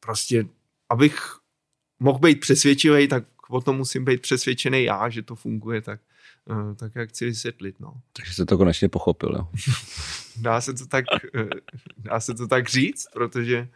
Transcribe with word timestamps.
prostě, 0.00 0.46
abych 0.90 1.40
mohl 2.00 2.18
být 2.18 2.40
přesvědčivý, 2.40 3.08
tak 3.08 3.24
o 3.48 3.60
tom 3.60 3.76
musím 3.76 4.04
být 4.04 4.22
přesvědčený 4.22 4.84
já, 4.84 5.08
že 5.08 5.22
to 5.22 5.34
funguje 5.36 5.80
tak, 5.80 6.00
eh, 6.50 6.74
tak 6.74 6.92
jak 6.94 7.08
chci 7.08 7.24
vysvětlit. 7.24 7.80
No. 7.80 7.94
Takže 8.12 8.34
se 8.34 8.46
to 8.46 8.58
konečně 8.58 8.88
pochopil, 8.88 9.34
jo? 9.36 9.48
dá, 10.36 10.60
se 10.60 10.74
to 10.74 10.86
tak, 10.86 11.04
eh, 11.34 11.48
dá 11.98 12.20
se 12.20 12.34
to 12.34 12.46
tak 12.46 12.68
říct, 12.68 13.06
protože 13.12 13.68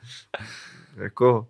jako 0.96 1.48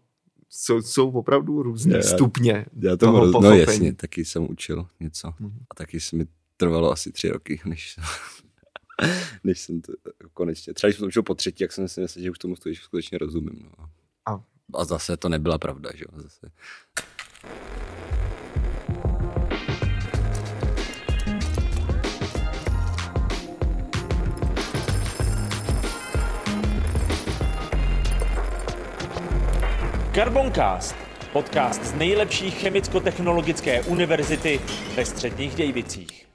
jsou, 0.48 0.82
jsou 0.82 1.10
opravdu 1.10 1.62
různé 1.62 2.02
stupně 2.02 2.66
já 2.80 2.90
to 2.90 3.06
toho 3.06 3.20
roz... 3.20 3.42
No 3.42 3.50
jasně, 3.50 3.94
taky 3.94 4.24
jsem 4.24 4.50
učil 4.50 4.88
něco. 5.00 5.28
Mm-hmm. 5.28 5.58
A 5.70 5.74
taky 5.74 6.00
se 6.00 6.16
mi 6.16 6.26
trvalo 6.56 6.92
asi 6.92 7.12
tři 7.12 7.28
roky, 7.28 7.60
než, 7.66 7.96
než 9.44 9.60
jsem 9.60 9.80
to 9.80 9.92
konečně, 10.32 10.74
třeba 10.74 10.88
když 10.88 10.96
jsem 10.96 11.02
to 11.02 11.06
učil 11.06 11.22
po 11.22 11.34
třetí, 11.34 11.64
jak 11.64 11.72
jsem 11.72 11.88
si 11.88 12.00
myslel, 12.00 12.22
že 12.22 12.30
už 12.30 12.38
tomu 12.38 12.56
skutečně 12.56 13.18
rozumím. 13.18 13.70
No. 13.78 13.90
A, 14.26 14.44
a 14.80 14.84
zase 14.84 15.16
to 15.16 15.28
nebyla 15.28 15.58
pravda, 15.58 15.90
že 15.94 16.04
jo, 16.04 16.22
zase. 16.22 16.50
Carboncast, 30.14 30.96
podcast 31.32 31.84
z 31.84 31.94
nejlepší 31.94 32.50
chemicko-technologické 32.50 33.82
univerzity 33.82 34.60
ve 34.96 35.04
středních 35.04 35.54
Dějvicích. 35.54 36.33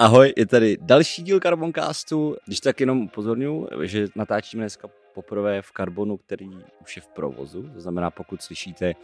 Ahoj, 0.00 0.32
je 0.36 0.46
tady 0.46 0.76
další 0.80 1.22
díl 1.22 1.40
Carboncastu. 1.40 2.36
Když 2.46 2.60
tak 2.60 2.80
jenom 2.80 3.02
upozorňuji, 3.02 3.68
že 3.82 4.08
natáčíme 4.16 4.62
dneska 4.62 4.88
poprvé 5.14 5.62
v 5.62 5.72
Carbonu, 5.76 6.16
který 6.16 6.50
už 6.82 6.96
je 6.96 7.02
v 7.02 7.08
provozu. 7.08 7.70
To 7.74 7.80
znamená, 7.80 8.10
pokud 8.10 8.42
slyšíte 8.42 8.94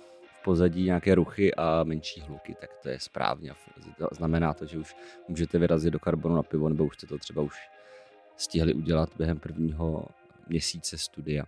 v 0.40 0.44
pozadí 0.44 0.84
nějaké 0.84 1.14
ruchy 1.14 1.54
a 1.54 1.84
menší 1.84 2.20
hluky, 2.20 2.56
tak 2.60 2.70
to 2.82 2.88
je 2.88 3.00
správně. 3.00 3.52
Znamená 4.12 4.54
to, 4.54 4.66
že 4.66 4.78
už 4.78 4.96
můžete 5.28 5.58
vyrazit 5.58 5.92
do 5.92 5.98
Carbonu 5.98 6.34
na 6.34 6.42
pivo, 6.42 6.68
nebo 6.68 6.84
už 6.84 6.96
jste 6.96 7.06
to 7.06 7.18
třeba 7.18 7.42
už 7.42 7.54
stihli 8.36 8.74
udělat 8.74 9.10
během 9.16 9.38
prvního 9.38 10.04
měsíce 10.48 10.98
studia. 10.98 11.44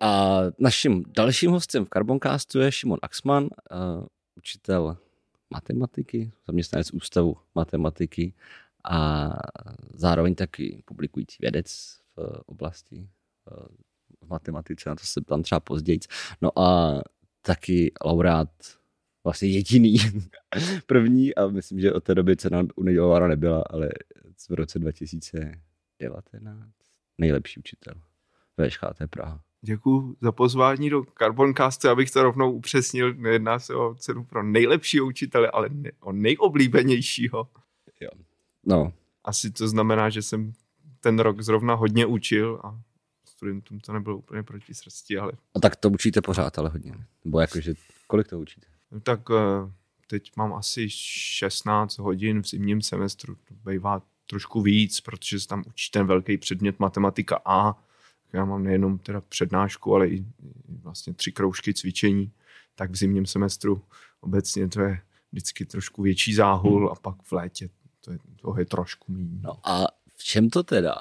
A 0.00 0.40
naším 0.58 1.04
dalším 1.16 1.50
hostem 1.50 1.84
v 1.84 1.88
Carboncastu 1.88 2.58
je 2.58 2.72
Šimon 2.72 2.98
Axman, 3.02 3.44
uh, 3.44 4.06
učitel 4.36 4.96
matematiky, 5.50 6.32
zaměstnanec 6.46 6.90
ústavu 6.90 7.36
matematiky 7.54 8.34
a 8.84 9.28
zároveň 9.94 10.34
taky 10.34 10.82
publikující 10.84 11.36
vědec 11.40 11.98
v 12.16 12.42
oblasti 12.46 13.08
uh, 13.50 13.66
v 14.24 14.28
matematice, 14.28 14.88
na 14.88 14.94
to 14.94 15.04
se 15.04 15.20
tam 15.20 15.42
třeba 15.42 15.60
později. 15.60 15.98
No 16.42 16.58
a 16.58 17.00
taky 17.42 17.92
laureát 18.04 18.50
vlastně 19.24 19.48
jediný, 19.48 19.96
první 20.86 21.34
a 21.34 21.46
myslím, 21.46 21.80
že 21.80 21.92
od 21.92 22.04
té 22.04 22.14
doby 22.14 22.36
cena 22.36 22.62
udělována 22.76 23.28
nebyla, 23.28 23.62
ale 23.70 23.90
v 24.50 24.54
roce 24.54 24.78
2019 24.78 26.70
nejlepší 27.18 27.60
učitel 27.60 27.94
ve 28.56 28.70
ŠHT 28.70 29.10
Praha. 29.10 29.40
Děkuji 29.62 30.16
za 30.20 30.32
pozvání 30.32 30.90
do 30.90 31.04
Carboncastu, 31.18 31.88
abych 31.88 32.10
to 32.10 32.22
rovnou 32.22 32.52
upřesnil. 32.52 33.14
Nejedná 33.14 33.58
se 33.58 33.74
o 33.74 33.94
cenu 33.94 34.24
pro 34.24 34.42
nejlepšího 34.42 35.06
učitele, 35.06 35.50
ale 35.50 35.68
ne, 35.68 35.90
o 36.00 36.12
nejoblíbenějšího. 36.12 37.48
Jo. 38.00 38.10
No. 38.66 38.92
Asi 39.24 39.50
to 39.50 39.68
znamená, 39.68 40.10
že 40.10 40.22
jsem 40.22 40.52
ten 41.00 41.18
rok 41.18 41.40
zrovna 41.40 41.74
hodně 41.74 42.06
učil 42.06 42.60
a 42.64 42.80
studentům 43.24 43.80
to 43.80 43.92
nebylo 43.92 44.16
úplně 44.16 44.42
proti 44.42 44.74
srsti, 44.74 45.18
ale... 45.18 45.32
A 45.54 45.60
tak 45.60 45.76
to 45.76 45.90
učíte 45.90 46.20
pořád, 46.20 46.58
ale 46.58 46.70
hodně. 46.70 46.94
Nebo 47.24 47.40
jakože, 47.40 47.74
kolik 48.06 48.28
to 48.28 48.38
učíte? 48.38 48.66
No, 48.90 49.00
tak 49.00 49.20
eh, 49.30 49.72
teď 50.06 50.32
mám 50.36 50.54
asi 50.54 50.86
16 50.90 51.98
hodin 51.98 52.42
v 52.42 52.46
zimním 52.46 52.82
semestru. 52.82 53.34
To 53.34 53.70
bývá 53.70 54.02
trošku 54.26 54.62
víc, 54.62 55.00
protože 55.00 55.40
se 55.40 55.48
tam 55.48 55.64
učí 55.66 55.90
ten 55.90 56.06
velký 56.06 56.38
předmět 56.38 56.80
matematika 56.80 57.40
A, 57.44 57.84
já 58.32 58.44
mám 58.44 58.62
nejenom 58.62 58.98
teda 58.98 59.20
přednášku, 59.20 59.94
ale 59.94 60.08
i 60.08 60.24
vlastně 60.82 61.14
tři 61.14 61.32
kroužky 61.32 61.74
cvičení, 61.74 62.32
tak 62.74 62.90
v 62.90 62.96
zimním 62.96 63.26
semestru 63.26 63.82
obecně 64.20 64.68
to 64.68 64.80
je 64.80 65.00
vždycky 65.32 65.64
trošku 65.64 66.02
větší 66.02 66.34
záhul 66.34 66.90
a 66.92 66.94
pak 66.94 67.22
v 67.22 67.32
létě 67.32 67.68
to 68.00 68.12
je, 68.12 68.18
toho 68.40 68.58
je 68.58 68.66
trošku 68.66 69.12
méně. 69.12 69.40
No 69.42 69.68
a 69.68 69.86
v 70.16 70.24
čem 70.24 70.50
to 70.50 70.62
teda, 70.62 70.94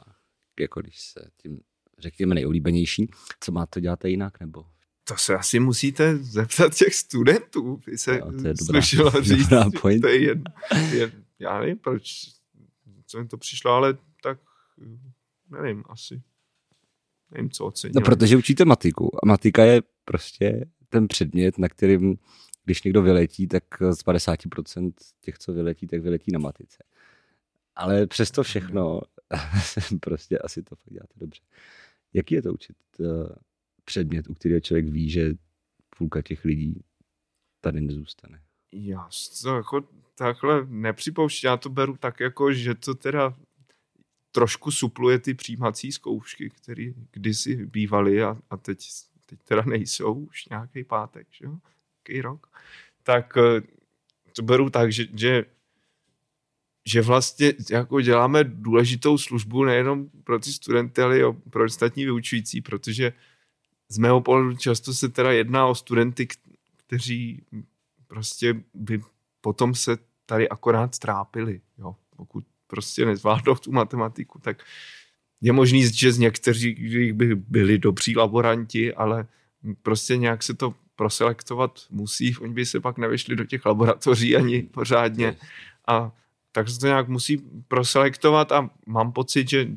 jako 0.59 0.81
když 0.81 0.99
se 0.99 1.29
tím 1.37 1.59
řekněme 1.97 2.35
nejoblíbenější, 2.35 3.11
co 3.39 3.51
máte 3.51 3.81
dělat 3.81 4.05
jinak, 4.05 4.39
nebo 4.39 4.65
to 5.09 5.17
se 5.17 5.35
asi 5.35 5.59
musíte 5.59 6.17
zeptat 6.17 6.75
těch 6.75 6.95
studentů, 6.95 7.81
by 7.85 7.97
se 7.97 8.17
no, 8.17 8.41
to 8.41 8.47
je 8.47 8.53
dobrá, 8.53 8.81
říct. 9.21 9.47
Dobrá 9.47 9.65
point. 9.81 10.01
To 10.01 10.07
je 10.07 10.23
jen, 10.23 10.43
jen, 10.91 11.11
já 11.39 11.59
nevím, 11.59 11.77
proč, 11.77 12.25
co 13.05 13.19
mi 13.19 13.27
to 13.27 13.37
přišlo, 13.37 13.71
ale 13.71 13.97
tak 14.23 14.39
nevím, 15.49 15.83
asi 15.89 16.21
nevím, 17.31 17.49
co 17.49 17.65
ocenit. 17.65 17.95
No, 17.95 18.01
protože 18.01 18.37
učíte 18.37 18.65
matiku 18.65 19.25
a 19.25 19.27
matika 19.27 19.63
je 19.63 19.81
prostě 20.05 20.65
ten 20.89 21.07
předmět, 21.07 21.57
na 21.57 21.69
kterým, 21.69 22.17
když 22.65 22.83
někdo 22.83 23.01
vyletí, 23.01 23.47
tak 23.47 23.63
z 23.89 24.05
50% 24.05 24.91
těch, 25.21 25.37
co 25.37 25.53
vyletí, 25.53 25.87
tak 25.87 26.01
vyletí 26.01 26.31
na 26.31 26.39
matice. 26.39 26.83
Ale 27.79 28.07
přesto 28.07 28.43
všechno, 28.43 29.01
prostě 29.99 30.37
asi 30.37 30.63
to 30.63 30.75
fakt 30.75 30.93
děláte 30.93 31.13
dobře. 31.17 31.41
Jaký 32.13 32.35
je 32.35 32.41
to 32.41 32.53
učit 32.53 32.77
uh, 32.99 33.29
předmět, 33.85 34.29
u 34.29 34.33
kterého 34.33 34.59
člověk 34.59 34.87
ví, 34.87 35.09
že 35.09 35.33
půlka 35.97 36.21
těch 36.21 36.45
lidí 36.45 36.83
tady 37.61 37.81
nezůstane? 37.81 38.41
Já 38.71 39.09
to 39.41 39.55
jako 39.55 39.87
takhle 40.15 40.65
nepřipouštím, 40.65 41.47
já 41.47 41.57
to 41.57 41.69
beru 41.69 41.97
tak 41.97 42.19
jako, 42.19 42.53
že 42.53 42.75
to 42.75 42.95
teda 42.95 43.37
trošku 44.31 44.71
supluje 44.71 45.19
ty 45.19 45.33
přijímací 45.33 45.91
zkoušky, 45.91 46.49
které 46.49 46.91
kdysi 47.11 47.65
bývaly 47.65 48.23
a, 48.23 48.37
a 48.49 48.57
teď, 48.57 48.87
teď 49.25 49.39
teda 49.43 49.61
nejsou 49.61 50.13
už 50.13 50.45
nějaký 50.45 50.83
pátek, 50.83 51.27
že 51.31 51.45
jo? 51.45 51.57
Nějaký 52.07 52.21
rok. 52.21 52.47
Tak 53.03 53.37
eh, 53.37 53.61
to 54.35 54.41
beru 54.41 54.69
tak, 54.69 54.91
že, 54.91 55.05
že 55.13 55.45
že 56.85 57.01
vlastně 57.01 57.53
jako 57.71 58.01
děláme 58.01 58.43
důležitou 58.43 59.17
službu 59.17 59.63
nejenom 59.63 60.09
pro 60.23 60.39
ty 60.39 60.53
studenty, 60.53 61.01
ale 61.01 61.19
i 61.19 61.23
pro 61.49 61.65
ostatní 61.65 62.05
vyučující, 62.05 62.61
protože 62.61 63.13
z 63.89 63.97
mého 63.97 64.21
pohledu 64.21 64.57
často 64.57 64.93
se 64.93 65.09
teda 65.09 65.31
jedná 65.31 65.67
o 65.67 65.75
studenty, 65.75 66.27
kteří 66.77 67.43
prostě 68.07 68.63
by 68.73 69.01
potom 69.41 69.75
se 69.75 69.97
tady 70.25 70.49
akorát 70.49 70.99
trápili, 70.99 71.61
jo, 71.77 71.95
pokud 72.15 72.43
prostě 72.67 73.05
nezvládnou 73.05 73.55
tu 73.55 73.71
matematiku, 73.71 74.39
tak 74.39 74.63
je 75.41 75.53
možný, 75.53 75.93
že 75.93 76.11
z 76.11 76.17
některých 76.17 77.13
by 77.13 77.35
byli 77.35 77.77
dobří 77.77 78.15
laboranti, 78.15 78.93
ale 78.93 79.27
prostě 79.81 80.17
nějak 80.17 80.43
se 80.43 80.53
to 80.53 80.75
proselektovat 80.95 81.79
musí, 81.89 82.35
oni 82.37 82.53
by 82.53 82.65
se 82.65 82.79
pak 82.79 82.97
nevyšli 82.97 83.35
do 83.35 83.45
těch 83.45 83.65
laboratoří 83.65 84.35
ani 84.35 84.63
pořádně. 84.63 85.35
A 85.87 86.11
tak 86.51 86.69
se 86.69 86.79
to 86.79 86.87
nějak 86.87 87.07
musí 87.07 87.37
proselektovat 87.67 88.51
a 88.51 88.69
mám 88.85 89.11
pocit, 89.11 89.49
že 89.49 89.67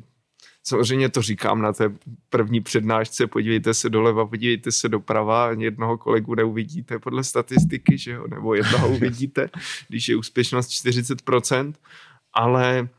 samozřejmě 0.63 1.09
to 1.09 1.21
říkám 1.21 1.61
na 1.61 1.73
té 1.73 1.95
první 2.29 2.61
přednášce, 2.61 3.27
podívejte 3.27 3.73
se 3.73 3.89
doleva, 3.89 4.25
podívejte 4.25 4.71
se 4.71 4.89
doprava, 4.89 5.49
ani 5.49 5.63
jednoho 5.63 5.97
kolegu 5.97 6.35
neuvidíte 6.35 6.99
podle 6.99 7.23
statistiky, 7.23 7.97
že 7.97 8.11
jo, 8.11 8.27
nebo 8.27 8.55
jednoho 8.55 8.89
uvidíte, 8.95 9.49
když 9.87 10.09
je 10.09 10.15
úspěšnost 10.15 10.69
40%, 10.69 11.73
ale 12.33 12.89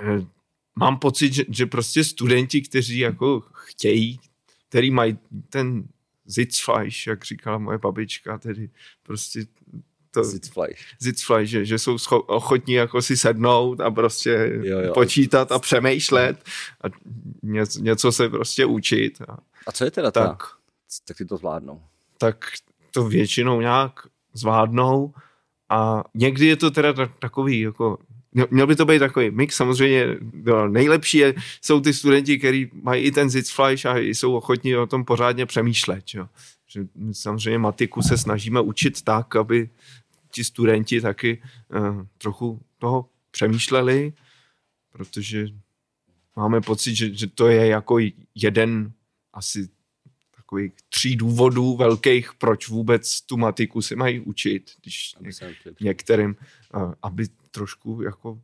eh, 0.00 0.26
mám 0.78 0.98
pocit, 0.98 1.32
že, 1.32 1.44
že 1.48 1.66
prostě 1.66 2.04
studenti, 2.04 2.62
kteří 2.62 2.98
jako 2.98 3.42
chtějí, 3.52 4.20
který 4.68 4.90
mají 4.90 5.18
ten 5.48 5.84
Sitzfleisch, 6.28 7.06
jak 7.06 7.24
říkala 7.24 7.58
moje 7.58 7.78
babička, 7.78 8.38
tedy 8.38 8.70
prostě 9.02 9.44
to, 10.14 10.24
Sitzfleisch. 10.24 10.80
Sitzfleisch, 11.02 11.50
že, 11.50 11.64
že 11.64 11.78
jsou 11.78 11.96
scho- 11.96 12.24
ochotní 12.26 12.74
jako 12.74 13.02
si 13.02 13.16
sednout 13.16 13.80
a 13.80 13.90
prostě 13.90 14.60
jo, 14.62 14.80
jo. 14.80 14.94
počítat 14.94 15.52
a 15.52 15.58
přemýšlet 15.58 16.44
a 16.84 16.86
něco, 17.42 17.80
něco 17.80 18.12
se 18.12 18.28
prostě 18.28 18.66
učit. 18.66 19.22
A, 19.28 19.38
a 19.66 19.72
co 19.72 19.84
je 19.84 19.90
teda 19.90 20.10
tak, 20.10 20.24
ta? 20.24 20.36
Tak 21.06 21.16
si 21.16 21.24
to 21.24 21.36
zvládnou. 21.36 21.82
Tak 22.18 22.44
to 22.90 23.04
většinou 23.04 23.60
nějak 23.60 23.92
zvládnou 24.34 25.14
a 25.68 26.04
někdy 26.14 26.46
je 26.46 26.56
to 26.56 26.70
teda 26.70 26.92
takový 27.18 27.60
jako 27.60 27.98
Měl 28.50 28.66
by 28.66 28.76
to 28.76 28.84
být 28.84 28.98
takový 28.98 29.30
mix, 29.30 29.56
samozřejmě 29.56 30.16
no, 30.32 30.68
nejlepší 30.68 31.18
je, 31.18 31.34
jsou 31.62 31.80
ty 31.80 31.94
studenti, 31.94 32.38
kteří 32.38 32.70
mají 32.82 33.04
i 33.04 33.10
ten 33.12 33.30
Sitzfleisch 33.30 33.86
a 33.86 33.98
jsou 33.98 34.34
ochotní 34.34 34.76
o 34.76 34.86
tom 34.86 35.04
pořádně 35.04 35.46
přemýšlet. 35.46 36.04
Jo. 36.14 36.28
Že 36.68 36.84
samozřejmě 37.12 37.58
matiku 37.58 38.02
se 38.02 38.18
snažíme 38.18 38.60
učit 38.60 39.02
tak, 39.02 39.36
aby 39.36 39.68
ti 40.34 40.44
studenti 40.44 41.00
taky 41.00 41.42
uh, 41.68 42.06
trochu 42.18 42.60
toho 42.78 43.08
přemýšleli, 43.30 44.12
protože 44.92 45.46
máme 46.36 46.60
pocit, 46.60 46.94
že, 46.94 47.14
že 47.14 47.26
to 47.26 47.48
je 47.48 47.66
jako 47.66 47.98
jeden 48.34 48.92
asi 49.32 49.68
takových 50.36 50.72
tří 50.88 51.16
důvodů 51.16 51.76
velkých, 51.76 52.34
proč 52.34 52.68
vůbec 52.68 53.20
tu 53.20 53.36
matiku 53.36 53.82
se 53.82 53.96
mají 53.96 54.20
učit, 54.20 54.70
když 54.80 55.14
některým, 55.80 56.36
aby 57.02 57.28
trošku 57.50 58.02
jako 58.02 58.42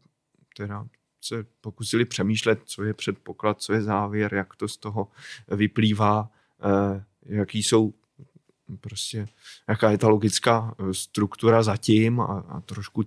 teda 0.56 0.86
se 1.20 1.46
pokusili 1.60 2.04
přemýšlet, 2.04 2.60
co 2.64 2.82
je 2.82 2.94
předpoklad, 2.94 3.60
co 3.60 3.72
je 3.72 3.82
závěr, 3.82 4.34
jak 4.34 4.56
to 4.56 4.68
z 4.68 4.76
toho 4.76 5.08
vyplývá, 5.48 6.30
eh, 6.62 7.04
jaký 7.22 7.62
jsou 7.62 7.94
prostě, 8.76 9.26
jaká 9.68 9.90
je 9.90 9.98
ta 9.98 10.08
logická 10.08 10.74
eh, 10.78 10.94
struktura 10.94 11.62
zatím 11.62 12.20
a, 12.20 12.24
a 12.24 12.60
trošku 12.60 13.02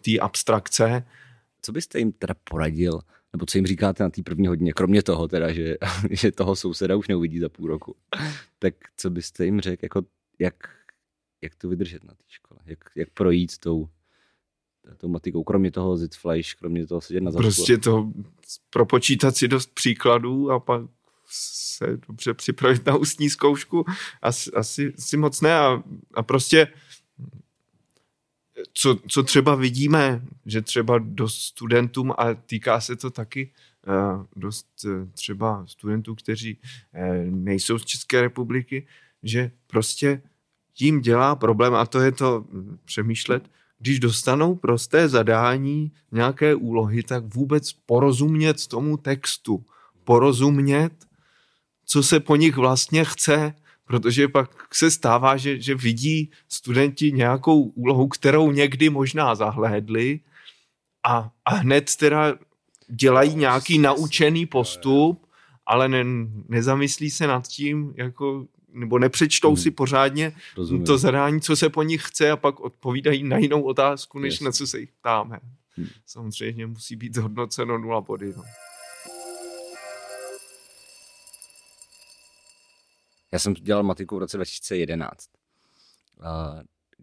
té 0.00 0.18
abstrakce. 0.20 1.06
Co 1.62 1.72
byste 1.72 1.98
jim 1.98 2.12
teda 2.12 2.34
poradil, 2.44 3.00
nebo 3.32 3.46
co 3.46 3.58
jim 3.58 3.66
říkáte 3.66 4.02
na 4.02 4.10
té 4.10 4.22
první 4.22 4.46
hodině, 4.46 4.72
kromě 4.72 5.02
toho 5.02 5.28
teda, 5.28 5.52
že, 5.52 5.76
že 6.10 6.32
toho 6.32 6.56
souseda 6.56 6.96
už 6.96 7.08
neuvidí 7.08 7.38
za 7.38 7.48
půl 7.48 7.66
roku, 7.66 7.96
tak 8.58 8.74
co 8.96 9.10
byste 9.10 9.44
jim 9.44 9.60
řekl, 9.60 9.84
jako 9.84 10.02
jak, 10.38 10.54
jak 11.42 11.54
to 11.54 11.68
vydržet 11.68 12.04
na 12.04 12.14
té 12.14 12.24
škole, 12.28 12.60
jak, 12.66 12.78
jak 12.96 13.10
projít 13.10 13.58
tou, 13.58 13.88
tou 14.96 15.08
matikou, 15.08 15.44
kromě 15.44 15.70
toho 15.70 15.96
Zitfleisch, 15.96 16.54
kromě 16.54 16.86
toho 16.86 17.00
sedět 17.00 17.20
na 17.20 17.30
zadku. 17.30 17.42
Prostě 17.42 17.78
to 17.78 18.12
propočítat 18.70 19.36
si 19.36 19.48
dost 19.48 19.74
příkladů 19.74 20.50
a 20.50 20.60
pak 20.60 20.82
se 21.34 21.98
dobře 22.08 22.34
připravit 22.34 22.86
na 22.86 22.96
ústní 22.96 23.30
zkoušku, 23.30 23.84
asi, 24.22 24.50
asi, 24.50 24.94
asi 24.98 25.16
moc 25.16 25.40
ne. 25.40 25.58
A, 25.58 25.82
a 26.14 26.22
prostě 26.22 26.68
co, 28.72 28.98
co 29.08 29.22
třeba 29.22 29.54
vidíme, 29.54 30.22
že 30.46 30.62
třeba 30.62 30.98
dost 30.98 31.40
studentům, 31.40 32.12
a 32.18 32.34
týká 32.34 32.80
se 32.80 32.96
to 32.96 33.10
taky 33.10 33.52
uh, 33.86 34.24
dost 34.36 34.66
uh, 34.84 35.08
třeba 35.12 35.66
studentů, 35.66 36.14
kteří 36.14 36.58
uh, 36.58 37.00
nejsou 37.30 37.78
z 37.78 37.84
České 37.84 38.20
republiky, 38.20 38.86
že 39.22 39.50
prostě 39.66 40.22
jim 40.78 41.00
dělá 41.00 41.36
problém, 41.36 41.74
a 41.74 41.86
to 41.86 42.00
je 42.00 42.12
to 42.12 42.46
přemýšlet, 42.84 43.50
když 43.78 44.00
dostanou 44.00 44.54
prosté 44.54 45.08
zadání 45.08 45.92
nějaké 46.12 46.54
úlohy, 46.54 47.02
tak 47.02 47.34
vůbec 47.34 47.72
porozumět 47.72 48.66
tomu 48.66 48.96
textu, 48.96 49.64
porozumět, 50.04 50.92
co 51.84 52.02
se 52.02 52.20
po 52.20 52.36
nich 52.36 52.56
vlastně 52.56 53.04
chce, 53.04 53.54
protože 53.84 54.28
pak 54.28 54.74
se 54.74 54.90
stává, 54.90 55.36
že, 55.36 55.60
že 55.60 55.74
vidí 55.74 56.30
studenti 56.48 57.12
nějakou 57.12 57.62
úlohu, 57.62 58.08
kterou 58.08 58.50
někdy 58.50 58.90
možná 58.90 59.34
zahlédli 59.34 60.20
a, 61.06 61.30
a 61.44 61.54
hned 61.54 61.96
teda 61.96 62.34
dělají 62.88 63.34
nějaký 63.34 63.78
naučený 63.78 64.46
postup, 64.46 65.26
ale 65.66 65.88
ne, 65.88 66.04
nezamyslí 66.48 67.10
se 67.10 67.26
nad 67.26 67.48
tím, 67.48 67.94
jako, 67.96 68.46
nebo 68.72 68.98
nepřečtou 68.98 69.48
hmm. 69.48 69.56
si 69.56 69.70
pořádně 69.70 70.32
Rozumím. 70.56 70.84
to 70.84 70.98
zadání, 70.98 71.40
co 71.40 71.56
se 71.56 71.68
po 71.68 71.82
nich 71.82 72.02
chce 72.06 72.30
a 72.30 72.36
pak 72.36 72.60
odpovídají 72.60 73.22
na 73.22 73.38
jinou 73.38 73.62
otázku, 73.62 74.18
než 74.18 74.34
Jasně. 74.34 74.44
na 74.44 74.52
co 74.52 74.66
se 74.66 74.80
jich 74.80 74.92
ptáme. 75.00 75.38
Hmm. 75.76 75.88
Samozřejmě 76.06 76.66
musí 76.66 76.96
být 76.96 77.14
zhodnoceno 77.14 77.78
nula 77.78 78.00
body. 78.00 78.32
No. 78.36 78.42
Já 83.34 83.38
jsem 83.38 83.54
dělal 83.54 83.82
matiku 83.82 84.16
v 84.16 84.18
roce 84.18 84.36
2011. 84.36 85.30
A 86.20 86.60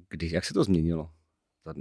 kdy, 0.09 0.29
jak 0.33 0.45
se 0.45 0.53
to 0.53 0.63
změnilo? 0.63 1.09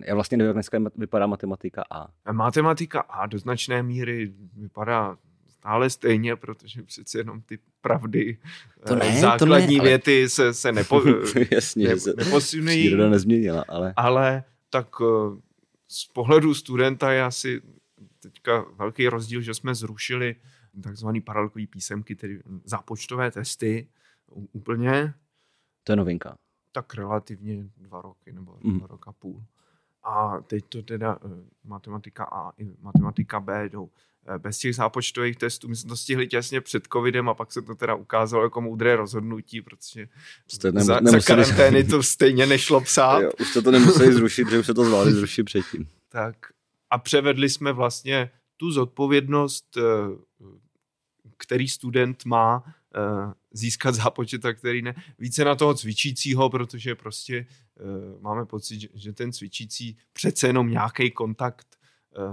Já 0.04 0.14
vlastně 0.14 0.36
nevím, 0.36 0.48
jak 0.48 0.54
dneska 0.54 0.78
vypadá 0.96 1.26
matematika 1.26 1.84
A. 1.90 2.08
Matematika 2.32 3.00
A 3.00 3.26
do 3.26 3.38
značné 3.38 3.82
míry 3.82 4.32
vypadá 4.56 5.16
stále 5.48 5.90
stejně, 5.90 6.36
protože 6.36 6.82
přece 6.82 7.18
jenom 7.18 7.42
ty 7.42 7.58
pravdy, 7.80 8.38
to 8.86 8.96
ne, 8.96 9.20
základní 9.20 9.76
to 9.76 9.82
ne, 9.82 9.88
věty 9.88 10.20
ale... 10.20 10.28
se, 10.28 10.54
se, 10.54 10.72
nepo, 10.72 11.02
Jasně, 11.50 11.88
ne, 11.88 11.96
se 12.00 12.12
neposunují. 12.16 12.78
Příroda 12.78 13.08
nezměnila, 13.08 13.64
ale... 13.68 13.92
Ale 13.96 14.44
tak 14.70 14.88
eh, 15.02 15.40
z 15.88 16.06
pohledu 16.06 16.54
studenta 16.54 17.12
je 17.12 17.22
asi 17.22 17.62
teďka 18.20 18.64
velký 18.76 19.08
rozdíl, 19.08 19.40
že 19.40 19.54
jsme 19.54 19.74
zrušili 19.74 20.36
takzvaný 20.82 21.20
paralelkový 21.20 21.66
písemky, 21.66 22.16
tedy 22.16 22.40
zápočtové 22.64 23.30
testy, 23.30 23.88
úplně. 24.30 25.14
To 25.84 25.92
je 25.92 25.96
novinka. 25.96 26.34
Tak 26.72 26.94
relativně 26.94 27.64
dva 27.76 28.02
roky 28.02 28.32
nebo 28.32 28.58
mm. 28.62 28.78
dva 28.78 28.86
roka 28.86 29.12
půl. 29.12 29.44
A 30.02 30.40
teď 30.40 30.64
to 30.68 30.82
teda 30.82 31.16
uh, 31.16 31.30
matematika 31.64 32.24
A 32.24 32.52
i 32.58 32.70
matematika 32.80 33.40
B 33.40 33.68
jdou 33.68 33.82
uh, 33.82 33.90
bez 34.38 34.58
těch 34.58 34.74
zápočtových 34.74 35.36
testů. 35.36 35.68
My 35.68 35.76
jsme 35.76 35.88
to 35.88 35.96
stihli 35.96 36.26
těsně 36.26 36.60
před 36.60 36.86
covidem 36.92 37.28
a 37.28 37.34
pak 37.34 37.52
se 37.52 37.62
to 37.62 37.74
teda 37.74 37.94
ukázalo 37.94 38.42
jako 38.42 38.60
moudré 38.60 38.96
rozhodnutí, 38.96 39.62
protože 39.62 40.08
nem, 40.64 40.84
za, 40.84 41.00
za 41.02 41.20
karantény 41.26 41.84
to 41.84 42.02
stejně 42.02 42.46
nešlo 42.46 42.80
psát. 42.80 43.20
Jo, 43.20 43.30
už 43.40 43.52
to 43.54 43.62
to 43.62 43.70
nemuseli 43.70 44.12
zrušit, 44.12 44.44
protože 44.44 44.58
už 44.58 44.66
se 44.66 44.74
to 44.74 44.84
zvládli 44.84 45.12
zrušit 45.12 45.44
předtím. 45.44 45.88
Tak 46.08 46.36
a 46.90 46.98
převedli 46.98 47.48
jsme 47.48 47.72
vlastně 47.72 48.30
tu 48.56 48.70
zodpovědnost, 48.70 49.76
uh, 49.76 49.82
který 51.36 51.68
student 51.68 52.24
má 52.24 52.74
získat 53.52 53.94
zápočet 53.94 54.44
a 54.44 54.52
který 54.52 54.82
ne. 54.82 54.94
Více 55.18 55.44
na 55.44 55.54
toho 55.54 55.74
cvičícího, 55.74 56.50
protože 56.50 56.94
prostě 56.94 57.46
uh, 57.80 58.22
máme 58.22 58.46
pocit, 58.46 58.90
že, 58.94 59.12
ten 59.12 59.32
cvičící 59.32 59.96
přece 60.12 60.46
jenom 60.46 60.70
nějaký 60.70 61.10
kontakt 61.10 61.78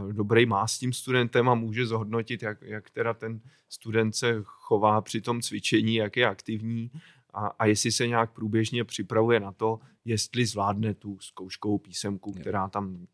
uh, 0.05 0.13
dobrý 0.13 0.45
má 0.45 0.67
s 0.67 0.79
tím 0.79 0.93
studentem 0.93 1.49
a 1.49 1.55
může 1.55 1.85
zhodnotit, 1.85 2.43
jak, 2.43 2.61
jak 2.61 2.89
teda 2.89 3.13
ten 3.13 3.41
student 3.69 4.15
se 4.15 4.35
chová 4.43 5.01
při 5.01 5.21
tom 5.21 5.41
cvičení, 5.41 5.95
jak 5.95 6.17
je 6.17 6.27
aktivní 6.27 6.91
a, 7.33 7.47
a 7.47 7.65
jestli 7.65 7.91
se 7.91 8.07
nějak 8.07 8.33
průběžně 8.33 8.83
připravuje 8.83 9.39
na 9.39 9.51
to, 9.51 9.79
jestli 10.05 10.45
zvládne 10.45 10.93
tu 10.93 11.19
zkouškovou 11.19 11.77
písemku, 11.77 12.31
která 12.31 12.67
tam 12.67 13.07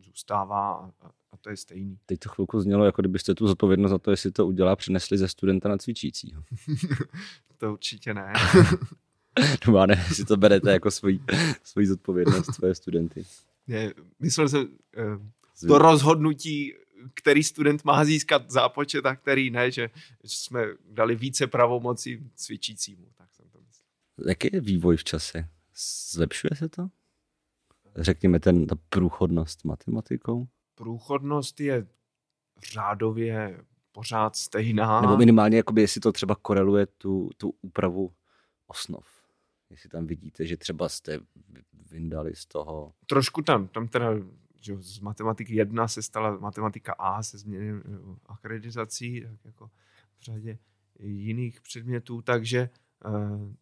zůstává 0.00 0.92
a 1.00 1.10
to 1.44 1.50
je 1.50 1.56
stejný. 1.56 1.98
Teď 2.06 2.18
to 2.18 2.28
chvilku 2.28 2.60
znělo, 2.60 2.84
jako 2.84 3.02
kdybyste 3.02 3.34
tu 3.34 3.46
zodpovědnost 3.46 3.90
za 3.90 3.98
to, 3.98 4.10
jestli 4.10 4.32
to 4.32 4.46
udělá, 4.46 4.76
přinesli 4.76 5.18
ze 5.18 5.28
studenta 5.28 5.68
na 5.68 5.78
cvičícího. 5.78 6.44
to 7.58 7.72
určitě 7.72 8.14
ne. 8.14 8.32
no 9.68 9.86
ne, 9.86 10.04
si 10.12 10.24
to 10.24 10.36
berete 10.36 10.72
jako 10.72 10.90
svoji, 10.90 11.20
svoji 11.62 11.86
zodpovědnost, 11.86 12.54
svoje 12.54 12.74
studenty. 12.74 13.24
Ne, 13.66 13.92
myslel 14.20 14.48
jsem, 14.48 14.68
eh, 14.96 15.66
to 15.66 15.78
rozhodnutí, 15.78 16.74
který 17.14 17.44
student 17.44 17.84
má 17.84 18.04
získat 18.04 18.50
zápočet 18.50 19.06
a 19.06 19.16
který 19.16 19.50
ne, 19.50 19.70
že, 19.70 19.90
že 20.22 20.36
jsme 20.36 20.66
dali 20.90 21.14
více 21.14 21.46
pravomocí 21.46 22.30
cvičícímu. 22.34 23.06
Tak 23.18 23.34
jsem 23.34 23.48
to 23.48 23.58
myslel. 23.60 24.28
Jaký 24.28 24.48
je 24.52 24.60
vývoj 24.60 24.96
v 24.96 25.04
čase? 25.04 25.48
Zlepšuje 26.10 26.50
se 26.54 26.68
to? 26.68 26.88
Řekněme, 27.96 28.40
ten, 28.40 28.66
ta 28.66 28.74
průchodnost 28.88 29.64
matematikou? 29.64 30.48
Průchodnost 30.74 31.60
je 31.60 31.86
řádově 32.72 33.64
pořád 33.92 34.36
stejná. 34.36 35.00
Nebo 35.00 35.16
minimálně, 35.16 35.56
jakoby, 35.56 35.80
jestli 35.80 36.00
to 36.00 36.12
třeba 36.12 36.34
koreluje 36.34 36.86
tu, 36.86 37.30
tu 37.36 37.54
úpravu 37.60 38.12
osnov. 38.66 39.06
Jestli 39.70 39.88
tam 39.88 40.06
vidíte, 40.06 40.46
že 40.46 40.56
třeba 40.56 40.88
jste 40.88 41.18
vyndali 41.90 42.36
z 42.36 42.46
toho... 42.46 42.92
Trošku 43.06 43.42
tam, 43.42 43.68
tam 43.68 43.88
teda 43.88 44.10
že 44.64 44.76
z 44.80 45.00
matematiky 45.00 45.54
1 45.54 45.88
se 45.88 46.02
stala 46.02 46.38
matematika 46.38 46.92
A 46.92 47.22
se 47.22 47.38
změny 47.38 47.82
akreditací, 48.26 49.20
tak 49.20 49.44
jako 49.44 49.70
v 50.18 50.22
řadě 50.22 50.58
jiných 50.98 51.60
předmětů, 51.60 52.22
takže 52.22 52.70
uh, 53.04 53.52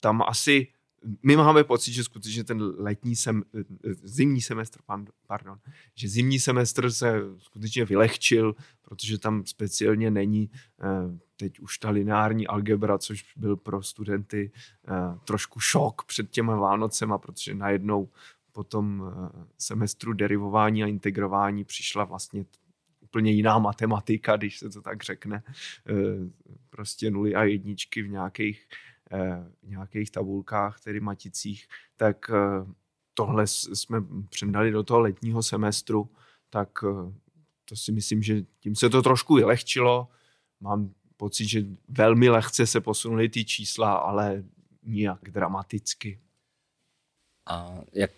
tam 0.00 0.22
asi 0.22 0.72
my 1.22 1.36
máme 1.36 1.64
pocit, 1.64 1.92
že 1.92 2.04
skutečně 2.04 2.44
ten 2.44 2.74
letní 2.78 3.16
sem, 3.16 3.44
zimní 4.02 4.40
semestr, 4.40 4.80
pardon, 5.26 5.58
že 5.94 6.08
zimní 6.08 6.38
semestr 6.38 6.90
se 6.90 7.20
skutečně 7.38 7.84
vylehčil, 7.84 8.54
protože 8.82 9.18
tam 9.18 9.46
speciálně 9.46 10.10
není 10.10 10.50
eh, 10.80 11.18
teď 11.36 11.60
už 11.60 11.78
ta 11.78 11.90
lineární 11.90 12.46
algebra, 12.46 12.98
což 12.98 13.24
byl 13.36 13.56
pro 13.56 13.82
studenty 13.82 14.52
eh, 14.88 15.18
trošku 15.24 15.60
šok 15.60 16.04
před 16.04 16.30
těma 16.30 16.56
Vánocema, 16.56 17.18
protože 17.18 17.54
najednou 17.54 18.08
po 18.52 18.64
tom 18.64 19.02
eh, 19.06 19.44
semestru 19.58 20.12
derivování 20.12 20.84
a 20.84 20.86
integrování 20.86 21.64
přišla 21.64 22.04
vlastně 22.04 22.44
úplně 23.00 23.32
jiná 23.32 23.58
matematika, 23.58 24.36
když 24.36 24.58
se 24.58 24.70
to 24.70 24.82
tak 24.82 25.02
řekne. 25.02 25.42
Prostě 26.70 27.10
nuly 27.10 27.34
a 27.34 27.44
jedničky 27.44 28.02
v 28.02 28.08
nějakých 28.08 28.66
nějakých 29.62 30.10
tabulkách, 30.10 30.80
tedy 30.80 31.00
maticích, 31.00 31.66
tak 31.96 32.30
eh, 32.30 32.72
tohle 33.14 33.46
jsme 33.46 33.98
předali 34.30 34.70
do 34.70 34.82
toho 34.82 35.00
letního 35.00 35.42
semestru, 35.42 36.10
tak 36.50 36.68
eh, 36.84 37.12
to 37.64 37.76
si 37.76 37.92
myslím, 37.92 38.22
že 38.22 38.42
tím 38.58 38.76
se 38.76 38.90
to 38.90 39.02
trošku 39.02 39.34
vylehčilo. 39.34 40.08
Mám 40.60 40.90
pocit, 41.16 41.48
že 41.48 41.64
velmi 41.88 42.28
lehce 42.28 42.66
se 42.66 42.80
posunuly 42.80 43.28
ty 43.28 43.44
čísla, 43.44 43.92
ale 43.92 44.44
nijak 44.82 45.30
dramaticky. 45.30 46.20
A 47.46 47.80
jak 47.92 48.12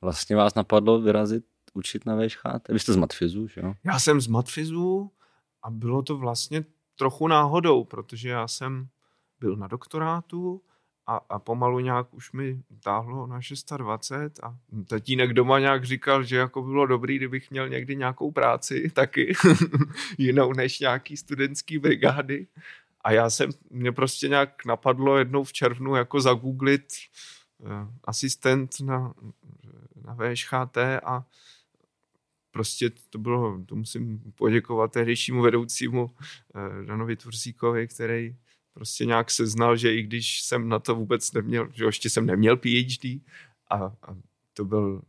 vlastně 0.00 0.36
vás 0.36 0.54
napadlo 0.54 1.00
vyrazit 1.00 1.44
učit 1.74 2.06
na 2.06 2.16
VŠHT? 2.16 2.68
Vy 2.68 2.78
jste 2.78 2.92
z 2.92 2.96
matfizu, 2.96 3.48
že 3.48 3.60
jo? 3.60 3.74
Já 3.84 3.98
jsem 3.98 4.20
z 4.20 4.26
matfizu 4.26 5.10
a 5.62 5.70
bylo 5.70 6.02
to 6.02 6.16
vlastně 6.16 6.64
trochu 6.96 7.28
náhodou, 7.28 7.84
protože 7.84 8.28
já 8.28 8.48
jsem 8.48 8.88
byl 9.40 9.56
na 9.56 9.66
doktorátu 9.66 10.62
a, 11.06 11.16
a 11.28 11.38
pomalu 11.38 11.80
nějak 11.80 12.14
už 12.14 12.32
mi 12.32 12.62
táhlo 12.82 13.26
na 13.26 13.40
26 13.76 14.40
a 14.42 14.56
tatínek 14.88 15.32
doma 15.32 15.58
nějak 15.58 15.84
říkal, 15.84 16.22
že 16.22 16.36
jako 16.36 16.62
bylo 16.62 16.86
dobrý, 16.86 17.16
kdybych 17.16 17.50
měl 17.50 17.68
někdy 17.68 17.96
nějakou 17.96 18.30
práci 18.30 18.90
taky, 18.94 19.32
jinou 20.18 20.52
než 20.52 20.80
nějaký 20.80 21.16
studentský 21.16 21.78
brigády. 21.78 22.46
A 23.00 23.12
já 23.12 23.30
jsem, 23.30 23.50
mě 23.70 23.92
prostě 23.92 24.28
nějak 24.28 24.64
napadlo 24.64 25.18
jednou 25.18 25.44
v 25.44 25.52
červnu 25.52 25.94
jako 25.94 26.20
zagooglit 26.20 26.86
uh, 27.58 27.70
asistent 28.04 28.80
na, 28.80 29.14
na 30.04 30.14
VŠHT 30.14 30.78
a 31.04 31.24
prostě 32.50 32.90
to 33.10 33.18
bylo, 33.18 33.64
to 33.66 33.76
musím 33.76 34.32
poděkovat 34.34 34.92
tehdejšímu 34.92 35.42
vedoucímu 35.42 36.04
uh, 36.04 36.86
Danovi 36.86 37.16
Tursíkovi, 37.16 37.88
který 37.88 38.36
prostě 38.76 39.04
nějak 39.04 39.30
seznal, 39.30 39.76
že 39.76 39.94
i 39.94 40.02
když 40.02 40.42
jsem 40.42 40.68
na 40.68 40.78
to 40.78 40.94
vůbec 40.94 41.32
neměl, 41.32 41.68
že 41.72 41.84
ještě 41.84 42.10
jsem 42.10 42.26
neměl 42.26 42.56
PhD 42.56 43.04
a, 43.70 43.76
a 43.76 44.16
to 44.54 44.64
byl 44.64 45.02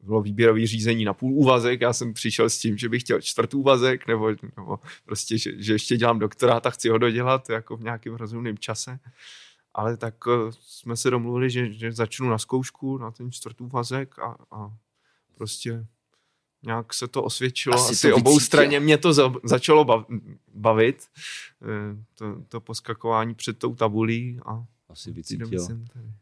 bylo 0.00 0.22
výběrový 0.22 0.66
řízení 0.66 1.04
na 1.04 1.14
půl 1.14 1.32
úvazek, 1.32 1.80
já 1.80 1.92
jsem 1.92 2.14
přišel 2.14 2.50
s 2.50 2.58
tím, 2.58 2.78
že 2.78 2.88
bych 2.88 3.02
chtěl 3.02 3.20
čtvrt 3.20 3.54
úvazek, 3.54 4.06
nebo, 4.06 4.28
nebo 4.56 4.78
prostě, 5.04 5.38
že, 5.38 5.62
že 5.62 5.72
ještě 5.72 5.96
dělám 5.96 6.18
doktorát 6.18 6.66
a 6.66 6.70
chci 6.70 6.88
ho 6.88 6.98
dodělat 6.98 7.50
jako 7.50 7.76
v 7.76 7.82
nějakém 7.82 8.14
rozumném 8.14 8.58
čase. 8.58 8.98
Ale 9.74 9.96
tak 9.96 10.26
uh, 10.26 10.32
jsme 10.60 10.96
se 10.96 11.10
domluvili, 11.10 11.50
že, 11.50 11.72
že 11.72 11.92
začnu 11.92 12.28
na 12.28 12.38
zkoušku, 12.38 12.98
na 12.98 13.10
ten 13.10 13.32
čtvrt 13.32 13.60
úvazek 13.60 14.18
a, 14.18 14.36
a 14.50 14.76
prostě 15.36 15.86
nějak 16.62 16.94
se 16.94 17.08
to 17.08 17.22
osvědčilo. 17.22 17.74
Asi, 17.76 17.92
Asi 17.92 18.10
to 18.10 18.16
obou 18.16 18.40
straně 18.40 18.80
mě 18.80 18.98
to 18.98 19.12
za, 19.12 19.32
začalo 19.44 20.06
bavit, 20.54 21.06
eh, 21.62 22.04
to, 22.14 22.42
to 22.48 22.60
poskakování 22.60 23.34
před 23.34 23.58
tou 23.58 23.74
tabulí. 23.74 24.40
A 24.46 24.64
Asi 24.88 25.12
vycítil 25.12 25.68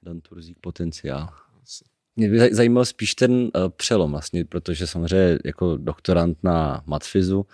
Dan 0.03 0.21
Turzík 0.21 0.59
potenciál. 0.61 1.29
Asi. 1.63 1.85
Mě 2.17 2.29
by 2.29 2.55
zajímal 2.55 2.85
spíš 2.85 3.15
ten 3.15 3.33
uh, 3.33 3.49
přelom 3.77 4.11
vlastně, 4.11 4.45
protože 4.45 4.87
samozřejmě 4.87 5.39
jako 5.45 5.77
doktorant 5.77 6.45
na 6.45 6.83
matfizu, 6.87 7.47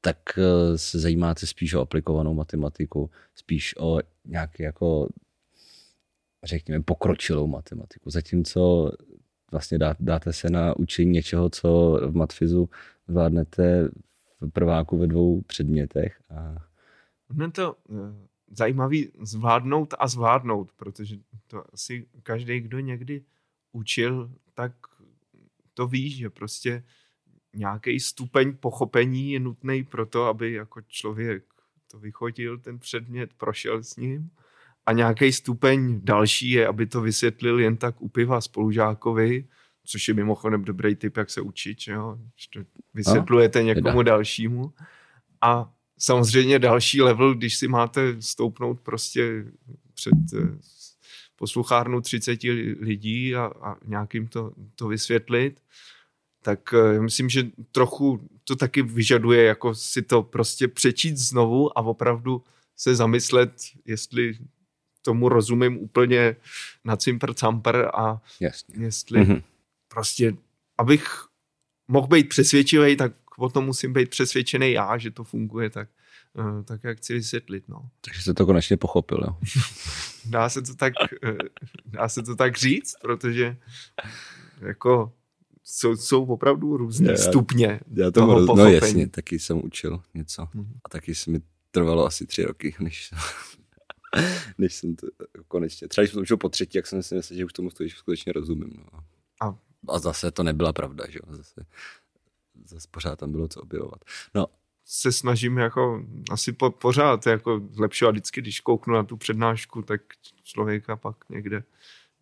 tak 0.00 0.18
uh, 0.36 0.76
se 0.76 0.98
zajímáte 0.98 1.46
spíš 1.46 1.74
o 1.74 1.80
aplikovanou 1.80 2.34
matematiku, 2.34 3.10
spíš 3.34 3.74
o 3.78 3.98
nějaký 4.24 4.62
jako 4.62 5.08
řekněme 6.44 6.82
pokročilou 6.82 7.46
matematiku. 7.46 8.10
Zatímco 8.10 8.92
vlastně 9.54 9.78
dá, 9.78 9.94
dáte 10.00 10.32
se 10.32 10.50
na 10.50 10.76
učení 10.76 11.10
něčeho, 11.10 11.50
co 11.50 12.00
v 12.06 12.14
matfizu 12.16 12.68
zvládnete 13.08 13.88
v 14.40 14.50
prváku 14.50 14.98
ve 14.98 15.06
dvou 15.06 15.42
předmětech. 15.42 16.22
A... 16.30 16.56
No 17.32 17.50
to 17.50 17.76
uh, 17.88 17.98
zajímavý 18.50 19.10
zvládnout 19.22 19.94
a 19.98 20.08
zvládnout, 20.08 20.72
protože 20.76 21.16
to 21.46 21.64
asi 21.72 22.06
každý, 22.22 22.60
kdo 22.60 22.80
někdy 22.80 23.22
učil, 23.72 24.30
tak 24.54 24.72
to 25.74 25.86
ví, 25.86 26.10
že 26.10 26.30
prostě 26.30 26.84
nějaký 27.54 28.00
stupeň 28.00 28.56
pochopení 28.56 29.32
je 29.32 29.40
nutný 29.40 29.84
pro 29.84 30.06
to, 30.06 30.24
aby 30.24 30.52
jako 30.52 30.80
člověk 30.80 31.44
to 31.90 31.98
vychodil, 31.98 32.58
ten 32.58 32.78
předmět, 32.78 33.34
prošel 33.34 33.82
s 33.82 33.96
ním 33.96 34.30
a 34.86 34.92
nějaký 34.92 35.32
stupeň 35.32 36.00
další 36.02 36.50
je, 36.50 36.66
aby 36.66 36.86
to 36.86 37.00
vysvětlil 37.00 37.60
jen 37.60 37.76
tak 37.76 38.02
u 38.02 38.08
piva 38.08 38.40
spolužákovi, 38.40 39.48
což 39.86 40.08
je 40.08 40.14
mimochodem 40.14 40.64
dobrý 40.64 40.96
typ, 40.96 41.16
jak 41.16 41.30
se 41.30 41.40
učit, 41.40 41.80
že 41.80 41.92
jo? 41.92 42.18
To 42.52 42.60
vysvětlujete 42.94 43.58
no, 43.58 43.66
někomu 43.66 44.00
jeda. 44.00 44.12
dalšímu. 44.12 44.72
A 45.40 45.72
samozřejmě 45.98 46.58
další 46.58 47.02
level, 47.02 47.34
když 47.34 47.56
si 47.56 47.68
máte 47.68 48.22
stoupnout 48.22 48.80
prostě 48.80 49.44
před 49.94 50.14
eh, 50.34 50.58
posluchárnu 51.36 52.00
30 52.00 52.42
lidí 52.80 53.34
a, 53.34 53.44
a 53.62 53.76
nějakým 53.84 54.28
to, 54.28 54.52
to 54.74 54.88
vysvětlit, 54.88 55.60
tak 56.42 56.72
uh, 56.72 57.02
myslím, 57.02 57.28
že 57.28 57.42
trochu 57.72 58.28
to 58.44 58.56
taky 58.56 58.82
vyžaduje 58.82 59.44
jako 59.44 59.74
si 59.74 60.02
to 60.02 60.22
prostě 60.22 60.68
přečít 60.68 61.16
znovu 61.16 61.78
a 61.78 61.82
opravdu 61.82 62.42
se 62.76 62.94
zamyslet, 62.94 63.52
jestli 63.84 64.38
tomu 65.04 65.28
rozumím 65.28 65.78
úplně 65.78 66.36
na 66.84 66.96
cimpr 66.96 67.34
camper 67.34 67.90
a 67.94 68.22
Jasně. 68.40 68.84
jestli 68.84 69.20
mm-hmm. 69.20 69.42
prostě, 69.88 70.36
abych 70.78 71.06
mohl 71.88 72.06
být 72.06 72.28
přesvědčivý, 72.28 72.96
tak 72.96 73.12
o 73.38 73.48
tom 73.48 73.64
musím 73.64 73.92
být 73.92 74.10
přesvědčený 74.10 74.72
já, 74.72 74.98
že 74.98 75.10
to 75.10 75.24
funguje 75.24 75.70
tak, 75.70 75.88
uh, 76.32 76.62
tak 76.62 76.84
jak 76.84 76.98
chci 76.98 77.14
vysvětlit. 77.14 77.64
No. 77.68 77.88
Takže 78.00 78.22
jste 78.22 78.34
to 78.34 78.46
konečně 78.46 78.76
pochopil, 78.76 79.18
jo? 79.22 79.36
dá, 80.24 80.48
se 80.48 80.62
to 80.62 80.74
tak, 80.74 80.92
uh, 81.24 81.38
dá 81.86 82.08
se 82.08 82.22
to 82.22 82.36
tak 82.36 82.58
říct, 82.58 82.94
protože 83.02 83.56
jako 84.60 85.12
jsou, 85.64 85.96
jsou 85.96 86.24
opravdu 86.24 86.76
různé 86.76 87.10
já, 87.10 87.16
stupně 87.16 87.80
já 87.94 88.10
to 88.10 88.20
toho 88.20 88.34
roz... 88.34 88.58
No 88.58 88.68
jasně, 88.68 89.08
taky 89.08 89.38
jsem 89.38 89.64
učil 89.64 90.02
něco. 90.14 90.42
Mm-hmm. 90.42 90.72
A 90.84 90.88
taky 90.88 91.14
se 91.14 91.30
mi 91.30 91.40
trvalo 91.70 92.06
asi 92.06 92.26
tři 92.26 92.44
roky, 92.44 92.74
než 92.80 93.10
než 94.58 94.74
jsem 94.74 94.96
to 94.96 95.06
konečně. 95.48 95.88
Třeba 95.88 96.02
když 96.02 96.10
jsem 96.10 96.18
to 96.18 96.22
učil 96.22 96.36
po 96.36 96.48
třetí, 96.48 96.78
jak 96.78 96.86
jsem 96.86 97.02
si 97.02 97.14
myslel, 97.14 97.36
že 97.36 97.44
už 97.44 97.52
tomu 97.52 97.70
skutečně 97.88 98.32
rozumím. 98.32 98.84
No. 98.92 99.00
A, 99.40 99.58
a 99.88 99.98
zase 99.98 100.30
to 100.30 100.42
nebyla 100.42 100.72
pravda, 100.72 101.04
že 101.08 101.18
jo. 101.22 101.34
Zase, 101.36 101.66
zase 102.64 102.88
pořád 102.90 103.18
tam 103.18 103.32
bylo 103.32 103.48
co 103.48 103.60
objevovat. 103.60 104.04
No, 104.34 104.46
se 104.84 105.12
snažím 105.12 105.58
jako 105.58 106.04
asi 106.30 106.52
po, 106.52 106.70
pořád 106.70 107.26
jako 107.26 107.60
zlepšovat 107.72 108.10
vždycky, 108.10 108.40
když 108.40 108.60
kouknu 108.60 108.94
na 108.94 109.04
tu 109.04 109.16
přednášku, 109.16 109.82
tak 109.82 110.00
člověka 110.42 110.96
pak 110.96 111.16
někde 111.28 111.64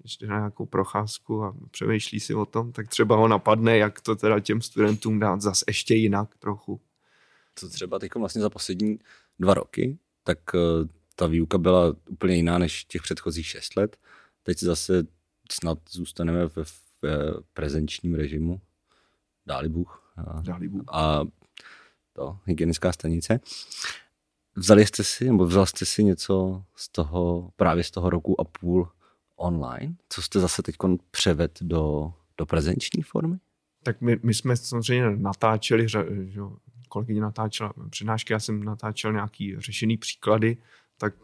ještě 0.02 0.26
na 0.26 0.36
nějakou 0.36 0.66
procházku 0.66 1.44
a 1.44 1.54
přemýšlí 1.70 2.20
si 2.20 2.34
o 2.34 2.46
tom, 2.46 2.72
tak 2.72 2.88
třeba 2.88 3.16
ho 3.16 3.28
napadne, 3.28 3.78
jak 3.78 4.00
to 4.00 4.16
teda 4.16 4.40
těm 4.40 4.60
studentům 4.60 5.18
dát 5.18 5.40
zase 5.40 5.64
ještě 5.68 5.94
jinak 5.94 6.36
trochu. 6.38 6.80
Co 7.54 7.68
třeba 7.68 7.98
teď 7.98 8.14
vlastně 8.14 8.42
za 8.42 8.50
poslední 8.50 8.98
dva 9.38 9.54
roky, 9.54 9.98
tak 10.24 10.38
eh, 10.54 10.88
ta 11.16 11.26
výuka 11.26 11.58
byla 11.58 11.94
úplně 12.08 12.34
jiná 12.34 12.58
než 12.58 12.84
těch 12.84 13.02
předchozích 13.02 13.46
šest 13.46 13.76
let. 13.76 13.96
Teď 14.42 14.58
zase 14.58 15.02
snad 15.52 15.78
zůstaneme 15.90 16.46
ve, 16.46 16.62
ve 17.02 17.34
prezenčním 17.54 18.14
režimu. 18.14 18.60
Dáli 19.46 19.68
Bůh. 19.68 20.12
A, 20.16 20.40
Dáli 20.40 20.68
Bůh. 20.68 20.84
a 20.92 21.22
to, 22.12 22.38
hygienická 22.44 22.92
stanice. 22.92 23.40
Vzali 24.56 24.86
jste 24.86 25.04
si, 25.04 25.24
nebo 25.24 25.46
vzal 25.46 25.66
jste 25.66 25.86
si 25.86 26.04
něco 26.04 26.64
z 26.76 26.88
toho, 26.88 27.50
právě 27.56 27.84
z 27.84 27.90
toho 27.90 28.10
roku 28.10 28.40
a 28.40 28.44
půl 28.44 28.88
online? 29.36 29.94
Co 30.08 30.22
jste 30.22 30.40
zase 30.40 30.62
teď 30.62 30.76
převed 31.10 31.58
do, 31.62 32.12
do 32.38 32.46
prezenční 32.46 33.02
formy? 33.02 33.36
Tak 33.82 34.00
my, 34.00 34.20
my 34.22 34.34
jsme 34.34 34.56
samozřejmě 34.56 35.16
natáčeli, 35.16 35.88
že, 35.88 36.04
kolegyně 36.88 37.20
natáčela 37.20 37.72
přednášky, 37.90 38.32
já 38.32 38.40
jsem 38.40 38.64
natáčel 38.64 39.12
nějaký 39.12 39.54
řešený 39.58 39.96
příklady, 39.96 40.56
tak 41.02 41.14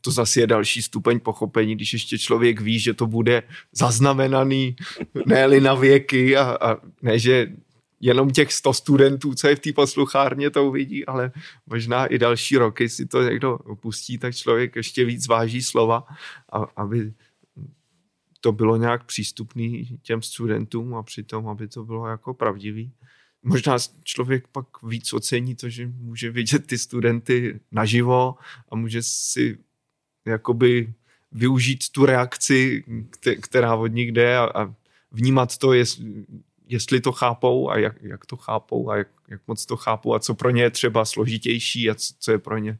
to 0.00 0.10
zase 0.10 0.40
je 0.40 0.46
další 0.46 0.82
stupeň 0.82 1.20
pochopení, 1.20 1.74
když 1.76 1.92
ještě 1.92 2.18
člověk 2.18 2.60
ví, 2.60 2.78
že 2.78 2.94
to 2.94 3.06
bude 3.06 3.42
zaznamenaný 3.72 4.76
ne 5.26 5.60
na 5.60 5.74
věky 5.74 6.36
a, 6.36 6.58
a 6.60 6.76
ne, 7.02 7.18
že 7.18 7.52
jenom 8.00 8.30
těch 8.30 8.52
100 8.52 8.72
studentů, 8.72 9.34
co 9.34 9.48
je 9.48 9.56
v 9.56 9.60
té 9.60 9.72
posluchárně, 9.72 10.50
to 10.50 10.66
uvidí, 10.66 11.06
ale 11.06 11.32
možná 11.66 12.06
i 12.06 12.18
další 12.18 12.56
roky 12.56 12.88
si 12.88 13.06
to 13.06 13.22
někdo 13.22 13.54
opustí, 13.54 14.18
tak 14.18 14.34
člověk 14.34 14.76
ještě 14.76 15.04
víc 15.04 15.28
váží 15.28 15.62
slova, 15.62 16.04
a, 16.52 16.58
aby 16.76 17.12
to 18.40 18.52
bylo 18.52 18.76
nějak 18.76 19.04
přístupný 19.04 19.98
těm 20.02 20.22
studentům 20.22 20.94
a 20.94 21.02
přitom, 21.02 21.48
aby 21.48 21.68
to 21.68 21.84
bylo 21.84 22.06
jako 22.06 22.34
pravdivý 22.34 22.92
možná 23.42 23.76
člověk 24.02 24.48
pak 24.48 24.66
víc 24.82 25.12
ocení 25.12 25.54
to, 25.54 25.68
že 25.68 25.86
může 25.86 26.30
vidět 26.30 26.66
ty 26.66 26.78
studenty 26.78 27.60
naživo 27.72 28.34
a 28.68 28.76
může 28.76 29.02
si 29.02 29.58
jakoby 30.26 30.94
využít 31.32 31.88
tu 31.88 32.06
reakci, 32.06 32.84
která 33.40 33.74
od 33.74 33.86
nich 33.86 34.12
jde 34.12 34.36
a, 34.36 34.44
a 34.54 34.74
vnímat 35.12 35.58
to, 35.58 35.72
jestli 36.66 37.00
to 37.00 37.12
chápou 37.12 37.70
a 37.70 37.78
jak, 37.78 38.02
jak 38.02 38.26
to 38.26 38.36
chápou 38.36 38.90
a 38.90 38.96
jak, 38.96 39.08
jak 39.28 39.40
moc 39.46 39.66
to 39.66 39.76
chápou 39.76 40.14
a 40.14 40.18
co 40.18 40.34
pro 40.34 40.50
ně 40.50 40.62
je 40.62 40.70
třeba 40.70 41.04
složitější 41.04 41.90
a 41.90 41.94
co, 41.94 42.14
co 42.18 42.32
je 42.32 42.38
pro 42.38 42.58
ně 42.58 42.78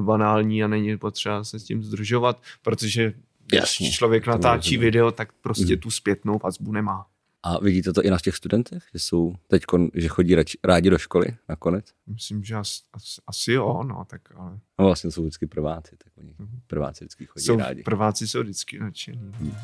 banální 0.00 0.64
a 0.64 0.68
není 0.68 0.98
potřeba 0.98 1.44
se 1.44 1.58
s 1.58 1.64
tím 1.64 1.82
združovat, 1.82 2.42
protože 2.62 3.14
Jasně, 3.52 3.92
člověk 3.92 4.26
natáčí 4.26 4.76
video, 4.76 5.10
tak 5.10 5.32
prostě 5.32 5.74
mm. 5.74 5.80
tu 5.80 5.90
zpětnou 5.90 6.40
vazbu 6.42 6.72
nemá. 6.72 7.06
A 7.42 7.58
vidíte 7.60 7.92
to 7.92 8.02
i 8.02 8.10
na 8.10 8.18
těch 8.18 8.36
studentech, 8.36 8.84
že 8.92 8.98
jsou 8.98 9.34
teď, 9.46 9.62
že 9.94 10.08
chodí 10.08 10.34
radši, 10.34 10.58
rádi 10.64 10.90
do 10.90 10.98
školy 10.98 11.26
nakonec? 11.48 11.86
Myslím, 12.06 12.44
že 12.44 12.54
asi, 12.54 12.80
asi 13.26 13.52
jo, 13.52 13.82
no, 13.82 14.04
tak 14.04 14.20
ale... 14.34 14.60
No 14.78 14.84
vlastně 14.84 15.10
jsou 15.10 15.22
vždycky 15.22 15.46
prváci, 15.46 15.96
tak 16.04 16.12
oni 16.16 16.34
mm-hmm. 16.34 16.60
prváci 16.66 17.04
vždycky 17.04 17.26
chodí 17.26 17.44
jsou, 17.44 17.56
rádi. 17.56 17.82
Prváci 17.82 18.28
jsou 18.28 18.42
vždycky 18.42 18.78
nadšení. 18.78 19.32
Hmm. 19.34 19.54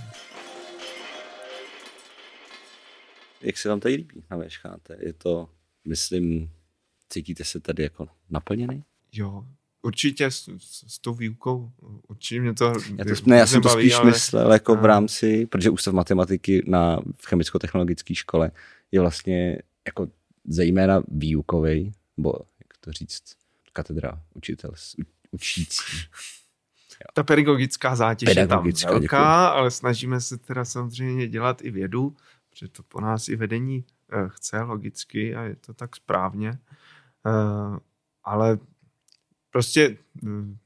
Jak 3.41 3.59
se 3.59 3.69
vám 3.69 3.81
tady 3.81 3.95
líbí 3.95 4.25
na 4.31 4.37
VŠHT? 4.37 4.91
Je 4.99 5.13
to, 5.13 5.51
myslím, 5.89 6.51
cítíte 7.09 7.45
se 7.45 7.61
tady 7.61 7.83
jako 7.83 8.09
naplněný? 8.31 8.85
Jo, 9.13 9.47
určitě 9.85 10.31
s, 10.31 10.49
s, 10.59 10.95
s 10.95 10.99
tou 10.99 11.15
výukou, 11.15 11.73
určitě 12.09 12.41
mě 12.41 12.55
to 12.55 12.65
já, 12.97 13.05
to, 13.05 13.11
ne, 13.27 13.39
já 13.39 13.47
jsem 13.47 13.63
to 13.63 13.69
spíš 13.69 13.95
ale... 13.95 14.05
myslel 14.05 14.53
jako 14.53 14.77
v 14.77 14.85
rámci, 14.85 15.47
protože 15.47 15.71
ústav 15.71 15.95
matematiky 15.95 16.63
na 16.67 17.01
v 17.17 17.27
chemicko-technologické 17.27 18.15
škole 18.15 18.51
je 18.93 19.01
vlastně 19.01 19.59
jako 19.87 20.09
zejména 20.45 21.03
výukový, 21.09 21.93
nebo 22.17 22.33
jak 22.59 22.79
to 22.81 22.93
říct, 22.93 23.23
katedra 23.73 24.21
učitel, 24.35 24.71
učící. 25.31 25.97
Jo. 26.95 27.07
Ta 27.15 27.23
pedagogická 27.23 27.97
zátěž 27.97 28.29
Pedagogická, 28.29 28.89
je 28.89 28.93
tam 28.93 29.01
velká, 29.01 29.17
děkuji. 29.17 29.59
ale 29.59 29.71
snažíme 29.71 30.21
se 30.21 30.39
teda 30.39 30.65
samozřejmě 30.65 31.29
dělat 31.29 31.63
i 31.65 31.71
vědu, 31.71 32.17
protože 32.51 32.69
to 32.69 32.83
po 32.83 33.01
nás 33.01 33.29
i 33.29 33.37
vedení 33.37 33.85
eh, 34.13 34.29
chce 34.29 34.63
logicky 34.63 35.35
a 35.35 35.43
je 35.43 35.57
to 35.57 35.75
tak 35.75 35.97
správně. 35.97 36.59
Eh, 37.27 37.79
ale 38.25 38.59
prostě 39.55 39.97
hm, 40.23 40.57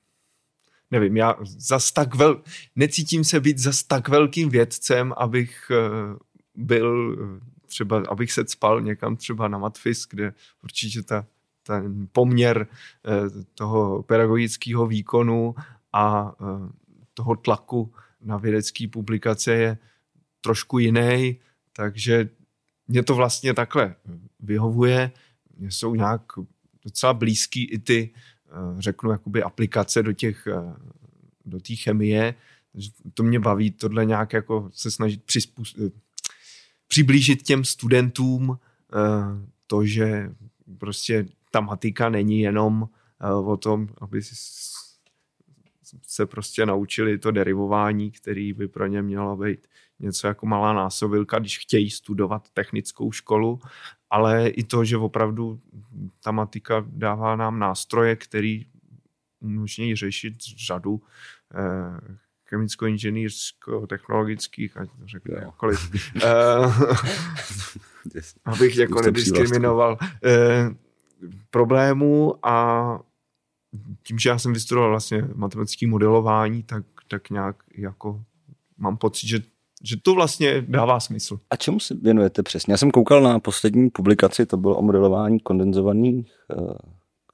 nevím, 0.91 1.17
já 1.17 1.37
zas 1.45 1.93
tak 1.93 2.15
vel, 2.15 2.43
necítím 2.77 3.25
se 3.25 3.41
být 3.41 3.59
zas 3.59 3.83
tak 3.83 4.09
velkým 4.09 4.49
vědcem, 4.49 5.15
abych 5.17 5.71
eh, 5.71 6.17
byl 6.55 7.17
třeba, 7.67 8.03
abych 8.09 8.33
se 8.33 8.49
spal 8.49 8.81
někam 8.81 9.17
třeba 9.17 9.49
na 9.49 9.59
Matfis, 9.59 10.07
kde 10.11 10.35
určitě 10.65 11.03
ta, 11.03 11.27
ten 11.63 12.09
poměr 12.13 12.67
toho 13.55 14.03
pedagogického 14.03 14.87
výkonu 14.87 15.55
a 15.93 16.33
toho 17.15 17.37
tlaku 17.37 17.93
na 18.21 18.37
vědecké 18.37 18.89
publikace 18.89 19.53
je 19.53 19.79
trošku 20.41 20.79
jiný, 20.79 21.41
takže 21.73 22.29
mě 22.89 23.03
to 23.03 23.15
vlastně 23.15 23.55
takhle 23.55 23.95
vyhovuje. 24.41 25.11
Mě 25.57 25.71
jsou 25.71 25.95
nějak 25.95 26.23
docela 26.85 27.15
blízký 27.15 27.65
i 27.65 27.79
ty, 27.79 28.11
řeknu, 28.79 29.11
jakoby 29.11 29.43
aplikace 29.43 30.03
do 30.03 30.13
těch, 30.13 30.49
do 31.45 31.61
té 31.61 31.77
chemie. 31.77 32.35
To 33.15 33.23
mě 33.23 33.41
baví 33.41 33.71
tohle 33.71 34.05
nějak 34.05 34.33
jako 34.33 34.71
se 34.73 34.91
snažit 34.91 35.25
přizpůsobit, 35.25 35.95
přiblížit 36.89 37.43
těm 37.43 37.65
studentům 37.65 38.59
to, 39.67 39.85
že 39.85 40.33
prostě 40.79 41.27
ta 41.51 41.61
matika 41.61 42.09
není 42.09 42.41
jenom 42.41 42.89
o 43.45 43.57
tom, 43.57 43.89
aby 44.01 44.23
se 46.03 46.27
prostě 46.27 46.67
naučili 46.67 47.19
to 47.19 47.31
derivování, 47.31 48.11
který 48.11 48.53
by 48.53 48.69
pro 48.69 48.87
ně 48.87 49.03
mělo 49.03 49.37
být 49.37 49.69
něco 50.01 50.27
jako 50.27 50.47
malá 50.47 50.73
násobilka, 50.73 51.39
když 51.39 51.59
chtějí 51.59 51.91
studovat 51.91 52.51
technickou 52.51 53.13
školu, 53.13 53.61
ale 54.11 54.49
i 54.49 54.65
to, 54.65 54.85
že 54.85 54.97
opravdu 54.97 55.61
ta 56.23 56.31
matika 56.31 56.85
dává 56.87 57.37
nám 57.37 57.59
nástroje, 57.59 58.17
který 58.17 58.67
umožňují 59.41 59.97
řešit 59.97 60.35
řadu 60.67 61.03
eh, 61.55 62.01
chemicko-inženýrsko-technologických, 62.49 64.77
ať 64.77 64.89
to 64.89 65.07
řeknu 65.07 65.35
jakkoliv, 65.35 65.91
eh, 66.25 66.73
abych 68.45 68.77
jako 68.77 69.03
nediskriminoval, 69.03 69.99
eh, 70.25 70.71
problémů 71.51 72.47
a 72.47 73.01
tím, 74.03 74.19
že 74.19 74.29
já 74.29 74.39
jsem 74.39 74.53
vystudoval 74.53 74.91
vlastně 74.91 75.29
matematické 75.35 75.87
modelování, 75.87 76.63
tak, 76.63 76.85
tak 77.09 77.31
nějak 77.31 77.57
jako 77.75 78.25
mám 78.79 78.97
pocit, 78.97 79.27
že 79.27 79.39
že 79.83 79.97
to 80.03 80.15
vlastně 80.15 80.65
dává 80.69 81.01
smysl. 81.01 81.39
A 81.51 81.57
čemu 81.57 81.81
se 81.81 81.95
věnujete 81.95 82.43
přesně? 82.43 82.73
Já 82.73 82.77
jsem 82.77 82.91
koukal 82.91 83.23
na 83.23 83.39
poslední 83.39 83.91
publikaci, 83.91 84.47
to 84.47 84.57
bylo 84.57 84.77
o 84.77 84.83
modelování 84.83 85.41
kondenzovaných 85.41 86.33
eh, 86.51 86.75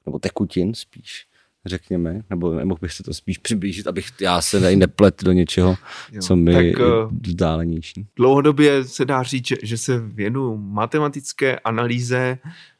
nebo 0.05 0.19
tekutin 0.19 0.73
spíš, 0.73 1.27
řekněme, 1.65 2.21
nebo 2.29 2.53
nemohl 2.53 2.79
bych 2.81 2.93
se 2.93 3.03
to 3.03 3.13
spíš 3.13 3.37
přiblížit, 3.37 3.87
abych 3.87 4.07
já 4.21 4.41
se 4.41 4.59
tady 4.59 4.75
neplet 4.75 5.23
do 5.23 5.31
něčeho, 5.31 5.75
jo, 6.11 6.21
co 6.21 6.35
mi 6.35 6.53
tak, 6.53 6.65
je 6.65 6.73
eh, 6.73 7.07
vzdálenější. 7.21 8.07
Dlouhodobě 8.15 8.83
se 8.83 9.05
dá 9.05 9.23
říct, 9.23 9.47
že, 9.47 9.55
že 9.63 9.77
se 9.77 9.99
věnu 9.99 10.57
matematické 10.57 11.59
analýze 11.59 12.17
eh, 12.17 12.39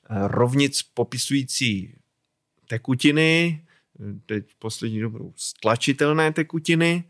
rovnic 0.10 0.82
popisující 0.94 1.96
tekutiny, 2.68 3.62
teď 4.26 4.46
poslední 4.60 5.00
dobou 5.00 5.34
stlačitelné 5.36 6.34
tekutiny 6.34 7.04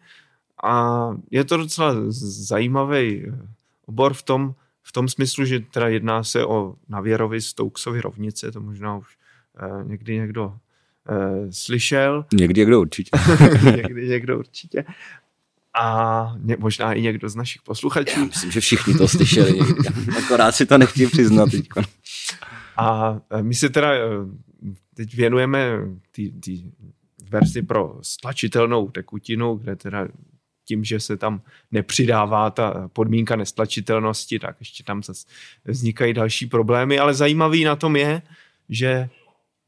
a 0.64 1.10
je 1.32 1.44
to 1.44 1.58
docela 1.58 1.96
zajímavý 2.10 3.26
obor 3.86 4.14
v 4.14 4.24
tom, 4.24 4.56
v 4.84 4.92
tom 4.92 5.10
smyslu, 5.10 5.46
že 5.46 5.60
teda 5.60 5.88
jedná 5.88 6.24
se 6.24 6.46
o 6.46 6.76
Navěrovi 6.90 7.42
Stokesovy 7.42 8.02
rovnice, 8.02 8.52
to 8.52 8.62
možná 8.62 8.98
už 8.98 9.18
eh, 9.58 9.84
někdy 9.84 10.16
někdo 10.16 10.58
eh, 11.10 11.52
slyšel. 11.52 12.26
Někdy 12.34 12.62
někdo 12.62 12.82
určitě. 12.82 13.12
někdy 13.76 14.08
někdo 14.08 14.40
určitě. 14.40 14.86
A 15.82 16.34
ně, 16.38 16.58
možná 16.60 16.94
i 16.94 17.02
někdo 17.02 17.30
z 17.30 17.36
našich 17.36 17.62
posluchačů. 17.62 18.20
Já 18.20 18.26
myslím, 18.26 18.52
že 18.52 18.60
všichni 18.60 18.94
to 18.94 19.08
slyšeli 19.08 19.54
někdy. 19.54 19.90
Akorát 20.18 20.56
si 20.56 20.66
to 20.66 20.78
nechtějí 20.78 21.10
přiznat 21.10 21.52
teď. 21.52 21.68
A 22.78 23.20
eh, 23.30 23.44
my 23.44 23.54
se 23.54 23.70
teda 23.70 23.94
eh, 23.94 24.00
teď 24.94 25.16
věnujeme 25.16 25.80
té 26.12 26.52
verzi 27.30 27.62
pro 27.62 28.00
stlačitelnou 28.02 28.90
tekutinu, 28.90 29.56
kde 29.56 29.76
teda 29.76 30.08
tím, 30.66 30.84
že 30.84 31.00
se 31.00 31.18
tam 31.18 31.42
nepřidává 31.72 32.50
ta 32.50 32.90
podmínka 32.94 33.36
nestlačitelnosti, 33.36 34.40
tak 34.40 34.56
ještě 34.60 34.84
tam 34.84 35.04
zase 35.04 35.28
vznikají 35.66 36.14
další 36.14 36.46
problémy, 36.46 37.00
ale 37.00 37.14
zajímavý 37.14 37.64
na 37.64 37.76
tom 37.76 37.96
je, 37.96 38.22
že 38.70 39.10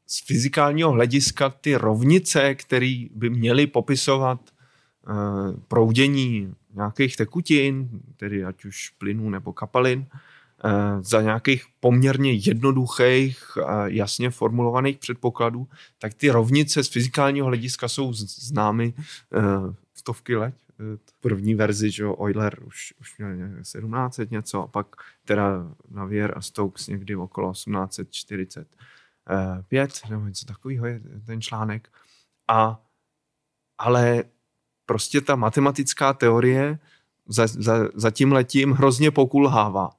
z 0.06 0.26
fyzikálního 0.26 0.90
hlediska 0.90 1.50
ty 1.50 1.76
rovnice, 1.76 2.54
které 2.54 3.04
by 3.14 3.30
měly 3.30 3.66
popisovat 3.66 4.40
uh, 5.08 5.60
proudění 5.68 6.54
nějakých 6.74 7.16
tekutin, 7.16 7.88
tedy 8.16 8.44
ať 8.44 8.64
už 8.64 8.88
plynů 8.98 9.30
nebo 9.30 9.52
kapalin, 9.52 10.06
uh, 10.64 11.02
za 11.02 11.22
nějakých 11.22 11.64
poměrně 11.80 12.32
jednoduchých 12.32 13.58
jasně 13.86 14.30
formulovaných 14.30 14.98
předpokladů, 14.98 15.68
tak 15.98 16.14
ty 16.14 16.30
rovnice 16.30 16.84
z 16.84 16.88
fyzikálního 16.88 17.46
hlediska 17.46 17.88
jsou 17.88 18.12
známy 18.12 18.94
uh, 18.96 19.74
stovky 19.94 20.36
let 20.36 20.54
první 21.20 21.54
verzi, 21.54 21.90
že 21.90 22.04
Euler 22.04 22.58
už, 22.64 22.94
už 23.00 23.18
měl 23.18 23.30
1700 23.60 24.30
něco 24.30 24.62
a 24.62 24.66
pak 24.66 24.86
teda 25.24 25.74
Navier 25.90 26.32
a 26.36 26.40
Stokes 26.40 26.86
někdy 26.86 27.16
okolo 27.16 27.52
1845 27.52 30.00
nebo 30.10 30.26
něco 30.26 30.46
takového 30.46 30.86
je 30.86 31.00
ten 31.26 31.40
článek. 31.40 31.88
A, 32.48 32.82
ale 33.78 34.24
prostě 34.86 35.20
ta 35.20 35.36
matematická 35.36 36.12
teorie 36.12 36.78
za, 37.28 37.46
za, 37.46 37.88
za 37.94 38.10
tím 38.10 38.32
letím 38.32 38.72
hrozně 38.72 39.10
pokulhává. 39.10 39.90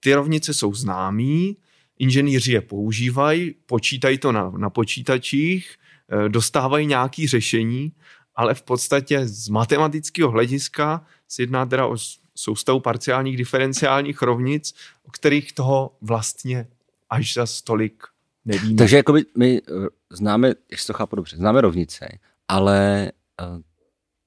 Ty 0.00 0.14
rovnice 0.14 0.54
jsou 0.54 0.74
známý, 0.74 1.56
inženýři 1.98 2.52
je 2.52 2.60
používají, 2.60 3.54
počítají 3.66 4.18
to 4.18 4.32
na, 4.32 4.50
na 4.50 4.70
počítačích, 4.70 5.76
eh, 6.08 6.28
dostávají 6.28 6.86
nějaké 6.86 7.28
řešení 7.28 7.92
ale 8.38 8.54
v 8.54 8.62
podstatě 8.62 9.26
z 9.26 9.48
matematického 9.48 10.30
hlediska 10.30 11.06
se 11.28 11.42
jedná 11.42 11.66
teda 11.66 11.86
o 11.86 11.96
soustavu 12.34 12.80
parciálních 12.80 13.36
diferenciálních 13.36 14.22
rovnic, 14.22 14.74
o 15.02 15.10
kterých 15.10 15.52
toho 15.52 15.96
vlastně 16.00 16.66
až 17.10 17.34
za 17.34 17.46
stolik 17.46 18.04
nevíme. 18.44 18.74
Takže 18.74 18.96
jakoby 18.96 19.24
my 19.36 19.60
eh, 19.68 19.72
známe, 20.10 20.52
jestli 20.70 20.86
to 20.86 20.92
chápu 20.92 21.16
dobře, 21.16 21.36
známe 21.36 21.60
rovnice, 21.60 22.18
ale 22.48 23.12
uh, 23.42 23.60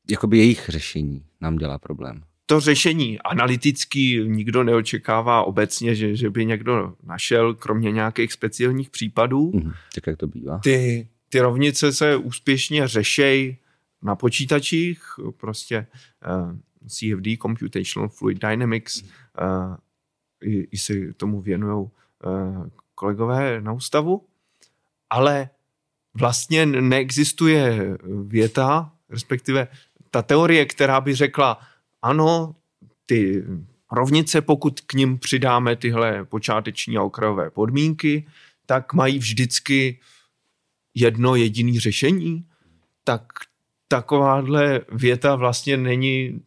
jakoby 0.10 0.38
jejich 0.38 0.70
řešení 0.70 1.26
nám 1.42 1.58
dělá 1.58 1.80
problém. 1.80 2.24
To 2.46 2.60
řešení 2.60 3.20
analytický 3.20 4.20
nikdo 4.26 4.64
neočekává 4.64 5.44
obecně, 5.44 5.96
že, 5.96 6.16
že 6.16 6.30
by 6.30 6.46
někdo 6.46 6.94
našel, 7.04 7.54
kromě 7.54 7.92
nějakých 7.92 8.34
speciálních 8.34 8.90
případů. 8.90 9.52
Mm, 9.54 9.72
tak 9.96 10.08
jak 10.08 10.18
to 10.18 10.28
bývá. 10.28 10.60
Ty, 10.64 11.08
ty 11.30 11.40
rovnice 11.40 11.94
se 11.94 12.16
úspěšně 12.16 12.88
řešejí 12.88 13.58
na 14.02 14.16
počítačích, 14.16 15.04
prostě 15.38 15.88
uh, 16.42 16.52
eh, 16.52 16.90
CFD, 16.90 17.42
Computational 17.42 18.10
Fluid 18.10 18.42
Dynamics, 18.42 19.02
uh, 19.02 19.76
i, 20.44 20.68
i 20.72 20.78
si 20.78 21.14
tomu 21.14 21.42
věnují 21.42 21.90
uh, 22.26 22.68
kolegové 22.96 23.62
na 23.62 23.72
ústavu, 23.72 24.28
ale 25.10 25.50
vlastně 26.14 26.66
neexistuje 26.66 27.98
věta, 28.26 28.92
respektive 29.10 29.68
ta 30.12 30.22
teorie, 30.22 30.66
která 30.66 31.02
by 31.02 31.16
řekla, 31.16 31.60
ano, 32.02 32.56
ty 33.06 33.44
rovnice, 33.92 34.42
pokud 34.42 34.82
k 34.82 34.94
ním 34.94 35.20
přidáme 35.20 35.76
tyhle 35.76 36.26
počáteční 36.26 36.98
a 36.98 37.04
okrajové 37.04 37.50
podmínky, 37.50 38.28
tak 38.66 38.94
mají 38.94 39.20
vždycky 39.20 40.00
jedno 40.94 41.36
jediné 41.36 41.80
řešení, 41.80 42.46
tak 43.04 43.24
takováhle 43.92 44.82
věta 44.92 45.36
vlastně 45.36 45.78
není 45.78 46.42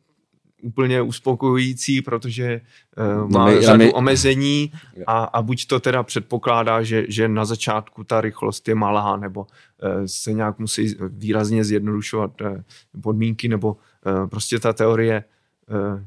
úplně 0.63 1.03
uspokojující, 1.03 2.03
protože 2.03 2.61
uh, 2.97 3.31
má 3.31 3.47
my- 3.47 3.63
řadu 3.63 3.85
my- 3.85 3.93
omezení 3.93 4.73
a, 5.07 5.25
a 5.25 5.43
buď 5.43 5.67
to 5.67 5.81
teda 5.81 6.03
předpokládá, 6.03 6.83
že, 6.83 7.05
že 7.09 7.29
na 7.29 7.45
začátku 7.45 8.05
ta 8.05 8.21
rychlost 8.21 8.69
je 8.69 8.75
malá, 8.75 9.17
nebo 9.17 9.41
uh, 9.41 9.49
se 10.07 10.33
nějak 10.33 10.59
musí 10.59 10.97
výrazně 11.09 11.65
zjednodušovat 11.65 12.41
uh, 12.41 12.57
podmínky, 13.03 13.49
nebo 13.49 13.77
uh, 13.77 14.27
prostě 14.29 14.59
ta 14.59 14.73
teorie 14.73 15.25
uh, 15.69 16.01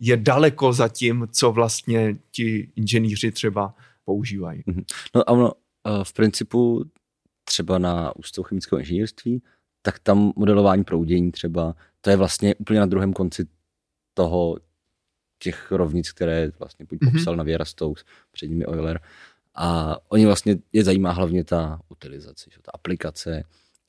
je 0.00 0.16
daleko 0.16 0.72
za 0.72 0.88
tím, 0.88 1.28
co 1.32 1.52
vlastně 1.52 2.16
ti 2.30 2.68
inženýři 2.76 3.32
třeba 3.32 3.74
používají. 4.04 4.62
No 5.14 5.20
a 5.20 5.28
ono, 5.28 5.52
v 6.02 6.12
principu 6.12 6.84
třeba 7.44 7.78
na 7.78 8.16
ústavu 8.16 8.44
chemického 8.44 8.78
inženýrství, 8.78 9.42
tak 9.82 9.98
tam 9.98 10.32
modelování 10.36 10.84
proudění 10.84 11.32
třeba, 11.32 11.74
to 12.00 12.10
je 12.10 12.16
vlastně 12.16 12.54
úplně 12.54 12.80
na 12.80 12.86
druhém 12.86 13.12
konci 13.12 13.46
toho 14.14 14.56
těch 15.38 15.72
rovnic, 15.72 16.12
které 16.12 16.50
vlastně 16.58 16.86
buď 16.88 16.98
Mhm. 17.02 17.12
popsal 17.12 17.34
mm-hmm. 17.34 17.38
Naviera 17.38 17.64
Stokes, 17.64 18.04
před 18.32 18.46
nimi 18.46 18.66
Euler. 18.66 19.00
A 19.54 19.96
oni 20.08 20.26
vlastně 20.26 20.56
je 20.72 20.84
zajímá 20.84 21.12
hlavně 21.12 21.44
ta 21.44 21.80
utilizace, 21.88 22.50
že, 22.54 22.58
ta 22.62 22.70
aplikace 22.74 23.42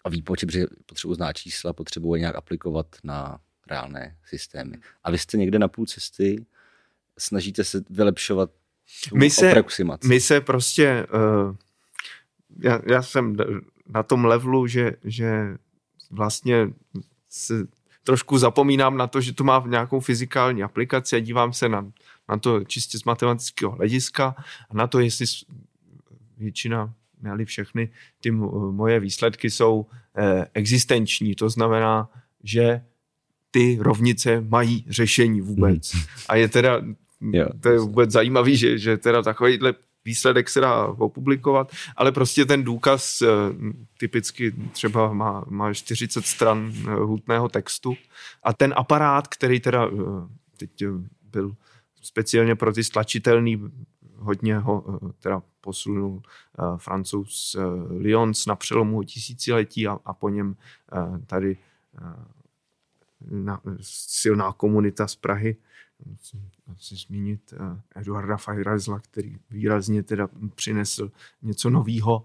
a 0.05 0.09
výpočet, 0.09 0.45
protože 0.45 0.65
potřebují 0.85 1.15
znát 1.15 1.33
čísla, 1.33 1.73
potřebují 1.73 2.19
nějak 2.19 2.35
aplikovat 2.35 2.87
na 3.03 3.39
reálné 3.69 4.17
systémy. 4.25 4.77
A 5.03 5.11
vy 5.11 5.17
jste 5.17 5.37
někde 5.37 5.59
na 5.59 5.67
půl 5.67 5.85
cesty, 5.85 6.45
snažíte 7.19 7.63
se 7.63 7.81
vylepšovat 7.89 8.51
My 9.13 9.29
se- 9.29 9.49
aproximaci. 9.51 10.07
My 10.07 10.19
se 10.19 10.41
prostě, 10.41 11.07
uh, 11.13 11.55
já, 12.59 12.81
já 12.91 13.01
jsem 13.01 13.35
na 13.87 14.03
tom 14.03 14.25
levelu, 14.25 14.67
že, 14.67 14.91
že 15.03 15.57
vlastně 16.11 16.69
se 17.29 17.67
trošku 18.03 18.37
zapomínám 18.37 18.97
na 18.97 19.07
to, 19.07 19.21
že 19.21 19.33
to 19.33 19.43
má 19.43 19.63
nějakou 19.67 19.99
fyzikální 19.99 20.63
aplikaci 20.63 21.15
a 21.15 21.19
dívám 21.19 21.53
se 21.53 21.69
na, 21.69 21.91
na 22.29 22.37
to 22.37 22.63
čistě 22.63 22.99
z 22.99 23.03
matematického 23.03 23.71
hlediska 23.71 24.35
a 24.69 24.73
na 24.73 24.87
to, 24.87 24.99
jestli 24.99 25.25
většina, 26.37 26.93
ne 27.21 27.45
všechny, 27.45 27.89
ty 28.21 28.31
moje 28.71 28.99
výsledky 28.99 29.49
jsou 29.49 29.85
eh, 30.17 30.45
existenční. 30.53 31.35
To 31.35 31.49
znamená, 31.49 32.09
že 32.43 32.81
ty 33.51 33.77
rovnice 33.81 34.41
mají 34.41 34.85
řešení 34.89 35.41
vůbec. 35.41 35.91
A 36.29 36.35
je 36.35 36.47
teda, 36.47 36.81
to 37.59 37.69
je 37.69 37.79
vůbec 37.79 38.11
zajímavý, 38.11 38.57
že, 38.57 38.77
že 38.77 38.97
teda 38.97 39.21
takovýhle 39.21 39.73
výsledek 40.05 40.49
se 40.49 40.59
dá 40.59 40.85
opublikovat, 40.87 41.71
ale 41.95 42.11
prostě 42.11 42.45
ten 42.45 42.63
důkaz 42.63 43.21
eh, 43.21 43.27
typicky 43.99 44.51
třeba 44.71 45.13
má, 45.13 45.45
má 45.49 45.73
40 45.73 46.25
stran 46.25 46.73
eh, 46.75 46.93
hutného 46.93 47.49
textu 47.49 47.95
a 48.43 48.53
ten 48.53 48.73
aparát, 48.77 49.27
který 49.27 49.59
teda 49.59 49.85
eh, 49.87 49.91
teď 50.57 50.83
byl 51.31 51.55
speciálně 52.01 52.55
pro 52.55 52.73
ty 52.73 52.83
stlačitelný, 52.83 53.71
hodně 54.15 54.57
ho 54.57 54.99
teda 55.19 55.41
posunul 55.61 56.21
francouz 56.77 57.55
Lyons 57.89 58.45
na 58.45 58.55
přelomu 58.55 59.03
tisíciletí 59.03 59.87
a, 59.87 59.97
a 60.05 60.13
po 60.13 60.29
něm 60.29 60.55
tady 61.25 61.57
na, 63.29 63.61
silná 63.81 64.51
komunita 64.53 65.07
z 65.07 65.15
Prahy. 65.15 65.55
Asi 66.71 66.95
zmínit 66.95 67.53
eh, 67.53 67.99
Eduarda 67.99 68.37
Fajrazla, 68.37 68.99
který 68.99 69.35
výrazně 69.49 70.03
teda 70.03 70.29
přinesl 70.55 71.11
něco 71.41 71.69
nového 71.69 72.23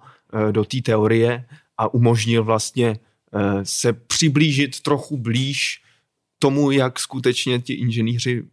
eh, 0.48 0.52
do 0.52 0.64
té 0.64 0.82
teorie 0.82 1.44
a 1.78 1.94
umožnil 1.94 2.44
vlastně 2.44 2.88
eh, 2.88 3.64
se 3.64 3.92
přiblížit 3.92 4.80
trochu 4.80 5.16
blíž 5.16 5.82
tomu, 6.38 6.70
jak 6.70 6.98
skutečně 6.98 7.60
ti 7.60 7.72
inženýři 7.72 8.44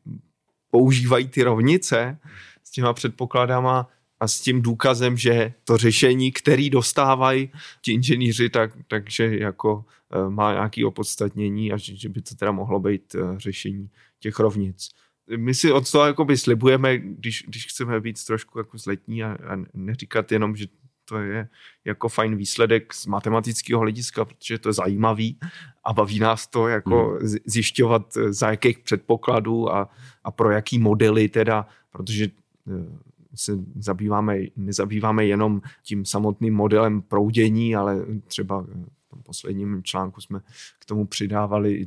používají 0.72 1.28
ty 1.28 1.44
rovnice 1.44 2.18
s 2.64 2.72
těma 2.72 2.94
předpokladama 2.94 3.88
a 4.20 4.28
s 4.28 4.42
tím 4.42 4.62
důkazem, 4.62 5.18
že 5.18 5.54
to 5.64 5.78
řešení, 5.78 6.32
který 6.32 6.70
dostávají 6.70 7.52
ti 7.82 7.92
inženýři, 7.92 8.50
tak, 8.50 8.72
takže 8.88 9.38
jako 9.38 9.86
má 10.30 10.54
nějaké 10.54 10.86
opodstatnění 10.86 11.72
a 11.72 11.78
že, 11.78 11.96
že 11.96 12.10
by 12.10 12.22
to 12.22 12.36
teda 12.36 12.52
mohlo 12.52 12.80
být 12.80 13.16
řešení 13.38 13.90
těch 14.20 14.40
rovnic. 14.40 14.90
My 15.38 15.54
si 15.54 15.72
od 15.72 15.92
toho 15.92 16.06
jakoby 16.06 16.38
slibujeme, 16.38 16.98
když, 16.98 17.44
když 17.48 17.68
chceme 17.68 18.02
být 18.02 18.26
trošku 18.26 18.58
jako 18.58 18.78
zletní 18.78 19.24
a, 19.24 19.38
a 19.48 19.58
neříkat 19.74 20.32
jenom, 20.32 20.56
že 20.56 20.68
to 21.06 21.18
je 21.18 21.50
jako 21.86 22.10
fajn 22.10 22.36
výsledek 22.36 22.94
z 22.94 23.06
matematického 23.06 23.82
hlediska, 23.82 24.26
protože 24.26 24.60
to 24.60 24.70
je 24.70 24.74
zajímavý 24.74 25.40
a 25.84 25.94
baví 25.94 26.20
nás 26.20 26.48
to 26.48 26.68
jako 26.68 27.10
hmm. 27.10 27.28
zjišťovat 27.46 28.18
eh, 28.18 28.34
za 28.34 28.50
jakých 28.50 28.80
předpokladů 28.80 29.74
a, 29.74 29.90
a 30.24 30.32
pro 30.32 30.52
jaký 30.52 30.80
modely 30.80 31.30
teda, 31.30 31.68
protože 31.92 32.26
eh, 32.26 33.14
se 33.36 33.52
zabýváme, 33.76 34.38
nezabýváme 34.56 35.26
jenom 35.26 35.62
tím 35.84 36.06
samotným 36.06 36.54
modelem 36.54 37.02
proudění, 37.02 37.76
ale 37.76 38.06
třeba 38.28 38.62
v 38.62 39.10
tom 39.10 39.24
posledním 39.24 39.84
článku 39.84 40.22
jsme 40.22 40.40
k 40.80 40.86
tomu 40.86 41.06
přidávali 41.06 41.86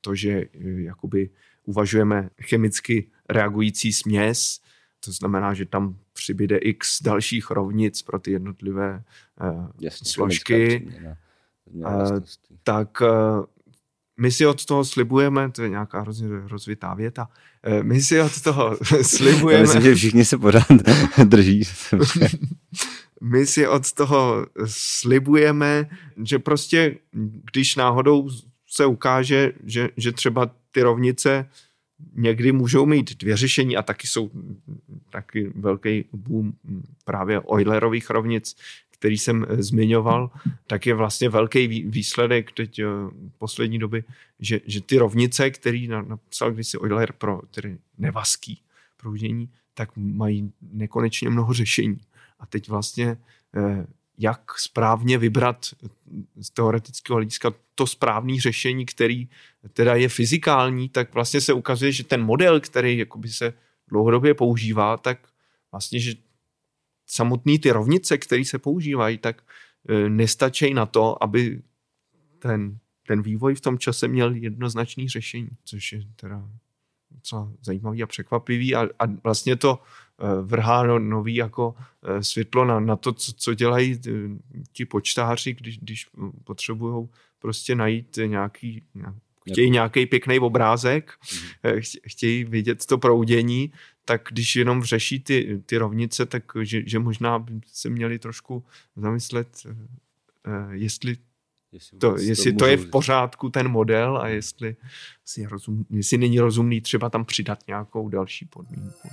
to, 0.00 0.14
že 0.14 0.30
eh, 0.30 0.48
jakoby 0.82 1.30
uvažujeme 1.64 2.30
chemicky 2.42 3.10
reagující 3.28 3.92
směs, 3.92 4.60
to 5.04 5.12
znamená, 5.12 5.54
že 5.54 5.66
tam 5.66 5.96
přibyde 6.12 6.56
x 6.56 7.02
dalších 7.02 7.50
rovnic 7.50 8.02
pro 8.02 8.18
ty 8.18 8.30
jednotlivé 8.30 9.04
uh, 9.42 9.66
Jasně, 9.80 10.10
složky. 10.10 10.66
Přeměna, 10.66 11.16
uh, 11.74 12.20
tak 12.62 13.00
uh, 13.00 13.44
my 14.20 14.32
si 14.32 14.46
od 14.46 14.64
toho 14.64 14.84
slibujeme, 14.84 15.50
to 15.50 15.62
je 15.62 15.68
nějaká 15.68 16.00
hrozně 16.00 16.28
rozvitá 16.48 16.94
věta, 16.94 17.28
uh, 17.66 17.82
my 17.82 18.02
si 18.02 18.20
od 18.20 18.42
toho 18.42 18.78
slibujeme... 19.02 19.58
Já 19.58 19.62
myslím, 19.62 19.82
že 19.82 19.94
všichni 19.94 20.24
se 20.24 20.38
pořád 20.38 20.66
drží. 21.24 21.62
my 23.20 23.46
si 23.46 23.68
od 23.68 23.92
toho 23.92 24.46
slibujeme, 24.66 25.90
že 26.24 26.38
prostě, 26.38 26.96
když 27.52 27.76
náhodou 27.76 28.28
se 28.72 28.86
ukáže, 28.86 29.52
že, 29.64 29.88
že 29.96 30.12
třeba 30.12 30.50
ty 30.70 30.82
rovnice 30.82 31.48
někdy 32.14 32.52
můžou 32.52 32.86
mít 32.86 33.18
dvě 33.18 33.36
řešení 33.36 33.76
a 33.76 33.82
taky 33.82 34.06
jsou 34.06 34.30
taky 35.10 35.52
velký 35.54 36.04
boom 36.12 36.52
právě 37.04 37.40
Eulerových 37.40 38.10
rovnic, 38.10 38.56
který 38.90 39.18
jsem 39.18 39.46
zmiňoval, 39.50 40.30
tak 40.66 40.86
je 40.86 40.94
vlastně 40.94 41.28
velký 41.28 41.66
výsledek 41.82 42.52
teď 42.52 42.82
v 42.82 43.38
poslední 43.38 43.78
doby, 43.78 44.04
že, 44.40 44.60
že 44.66 44.80
ty 44.80 44.98
rovnice, 44.98 45.50
který 45.50 45.88
napsal 45.88 46.52
kdysi 46.52 46.78
Euler 46.80 47.12
pro 47.12 47.40
tedy 47.50 47.78
nevaský 47.98 48.62
proudění, 48.96 49.50
tak 49.74 49.90
mají 49.96 50.52
nekonečně 50.72 51.30
mnoho 51.30 51.52
řešení. 51.52 52.00
A 52.40 52.46
teď 52.46 52.68
vlastně 52.68 53.16
jak 54.22 54.58
správně 54.58 55.18
vybrat 55.18 55.66
z 56.36 56.50
teoretického 56.50 57.16
hlediska 57.16 57.52
to 57.74 57.86
správné 57.86 58.40
řešení, 58.40 58.86
který 58.86 59.28
teda 59.72 59.94
je 59.94 60.08
fyzikální, 60.08 60.88
tak 60.88 61.14
vlastně 61.14 61.40
se 61.40 61.52
ukazuje, 61.52 61.92
že 61.92 62.04
ten 62.04 62.22
model, 62.22 62.60
který 62.60 62.98
jakoby 62.98 63.28
se 63.28 63.52
dlouhodobě 63.88 64.34
používá, 64.34 64.96
tak 64.96 65.28
vlastně, 65.72 66.00
že 66.00 66.14
samotný 67.06 67.58
ty 67.58 67.70
rovnice, 67.70 68.18
které 68.18 68.44
se 68.44 68.58
používají, 68.58 69.18
tak 69.18 69.42
nestačí 70.08 70.74
na 70.74 70.86
to, 70.86 71.22
aby 71.22 71.62
ten, 72.38 72.78
ten 73.06 73.22
vývoj 73.22 73.54
v 73.54 73.60
tom 73.60 73.78
čase 73.78 74.08
měl 74.08 74.34
jednoznačný 74.34 75.08
řešení, 75.08 75.48
což 75.64 75.92
je 75.92 76.02
teda 76.16 76.48
docela 77.14 77.52
zajímavý 77.62 78.02
a 78.02 78.06
překvapivý 78.06 78.74
a, 78.74 78.88
a 78.98 79.06
vlastně 79.24 79.56
to 79.56 79.78
vrhá 80.42 80.82
no, 80.82 80.98
nový 80.98 81.34
jako 81.34 81.74
světlo 82.20 82.64
na, 82.64 82.80
na 82.80 82.96
to, 82.96 83.12
co, 83.12 83.32
co 83.32 83.54
dělají 83.54 84.00
ti 84.72 84.84
počtáři, 84.84 85.52
když, 85.52 85.78
když 85.78 86.06
potřebují 86.44 87.08
prostě 87.38 87.74
najít 87.74 88.18
nějaký, 88.26 88.82
chtějí 89.50 89.70
nějaký 89.70 90.06
pěkný 90.06 90.38
obrázek, 90.38 91.12
chtějí 92.06 92.44
vidět 92.44 92.86
to 92.86 92.98
proudění, 92.98 93.72
tak 94.04 94.28
když 94.30 94.56
jenom 94.56 94.84
řeší 94.84 95.20
ty, 95.20 95.62
ty 95.66 95.76
rovnice, 95.76 96.26
tak 96.26 96.42
že, 96.62 96.82
že 96.86 96.98
možná 96.98 97.38
by 97.38 97.60
se 97.66 97.90
měli 97.90 98.18
trošku 98.18 98.64
zamyslet, 98.96 99.66
jestli 100.70 101.16
Jestli, 101.72 101.98
to, 101.98 102.16
jestli 102.18 102.52
to 102.52 102.66
je 102.66 102.76
v 102.76 102.90
pořádku 102.90 103.50
ten 103.50 103.68
model 103.68 104.18
a 104.18 104.28
jestli, 104.28 104.76
jestli, 105.22 105.46
rozum, 105.46 105.86
jestli 105.90 106.18
není 106.18 106.40
rozumný 106.40 106.80
třeba 106.80 107.10
tam 107.10 107.24
přidat 107.24 107.58
nějakou 107.66 108.08
další 108.08 108.46
podmínku. 108.46 109.08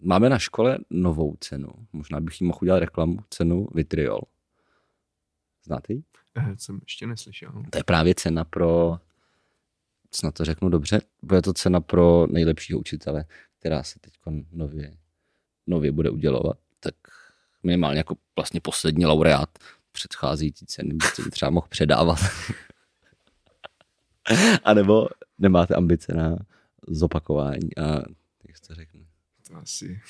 Máme 0.00 0.28
na 0.28 0.38
škole 0.38 0.78
novou 0.90 1.36
cenu. 1.40 1.68
Možná 1.92 2.20
bych 2.20 2.40
jí 2.40 2.46
mohl 2.46 2.58
udělat 2.62 2.78
reklamu. 2.78 3.18
Cenu 3.30 3.68
Vitriol. 3.74 4.20
Znáte 5.64 5.92
ji? 5.92 6.02
Eh, 6.34 6.56
jsem 6.56 6.78
ještě 6.82 7.06
neslyšel. 7.06 7.52
To 7.70 7.78
je 7.78 7.84
právě 7.84 8.14
cena 8.14 8.44
pro, 8.44 8.98
snad 10.14 10.34
to 10.34 10.44
řeknu 10.44 10.68
dobře, 10.68 11.00
bude 11.22 11.42
to 11.42 11.52
cena 11.52 11.80
pro 11.80 12.26
nejlepšího 12.26 12.78
učitele, 12.78 13.24
která 13.58 13.82
se 13.82 13.98
teď 13.98 14.12
nově, 14.52 14.96
nově 15.68 15.92
bude 15.92 16.10
udělovat. 16.10 16.58
Tak 16.80 16.94
minimálně 17.62 17.98
jako 17.98 18.16
vlastně 18.36 18.60
poslední 18.60 19.06
laureát 19.06 19.58
předcházející 19.92 20.66
ceny 20.66 20.94
byste 20.94 21.22
by 21.22 21.30
třeba 21.30 21.50
mohl 21.50 21.66
předávat. 21.70 22.18
a 24.64 24.74
nebo 24.74 25.08
nemáte 25.38 25.74
ambice 25.74 26.14
na 26.14 26.36
zopakování 26.88 27.76
a 27.76 27.84
jak 28.48 28.60
to 28.66 28.74
řekne? 28.74 29.00
To 29.48 29.56
asi... 29.56 30.00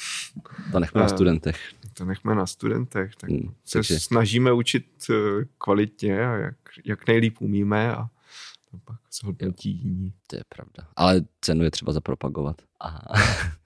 To 0.72 0.80
nechme 0.80 1.00
na 1.00 1.06
Eh, 1.06 1.08
studentech. 1.08 1.60
To 1.94 2.04
nechme 2.04 2.34
na 2.34 2.46
studentech, 2.46 3.16
tak 3.16 3.30
Hmm, 3.30 3.54
se 3.64 3.78
takže- 3.78 4.00
snažíme 4.00 4.52
učit 4.52 4.86
eh, 5.10 5.14
kvalitně 5.58 6.26
a 6.26 6.32
jak, 6.36 6.56
jak 6.84 7.06
nejlíp 7.06 7.40
umíme 7.40 7.94
a 7.96 8.08
to 8.70 8.78
pak 8.84 8.96
zhodnotí 9.20 9.70
jiní. 9.70 10.12
To 10.26 10.36
je 10.36 10.42
pravda. 10.48 10.88
Ale 10.96 11.22
cenu 11.40 11.64
je 11.64 11.70
třeba 11.70 11.92
zapropagovat. 11.92 12.62
Aha. 12.80 13.02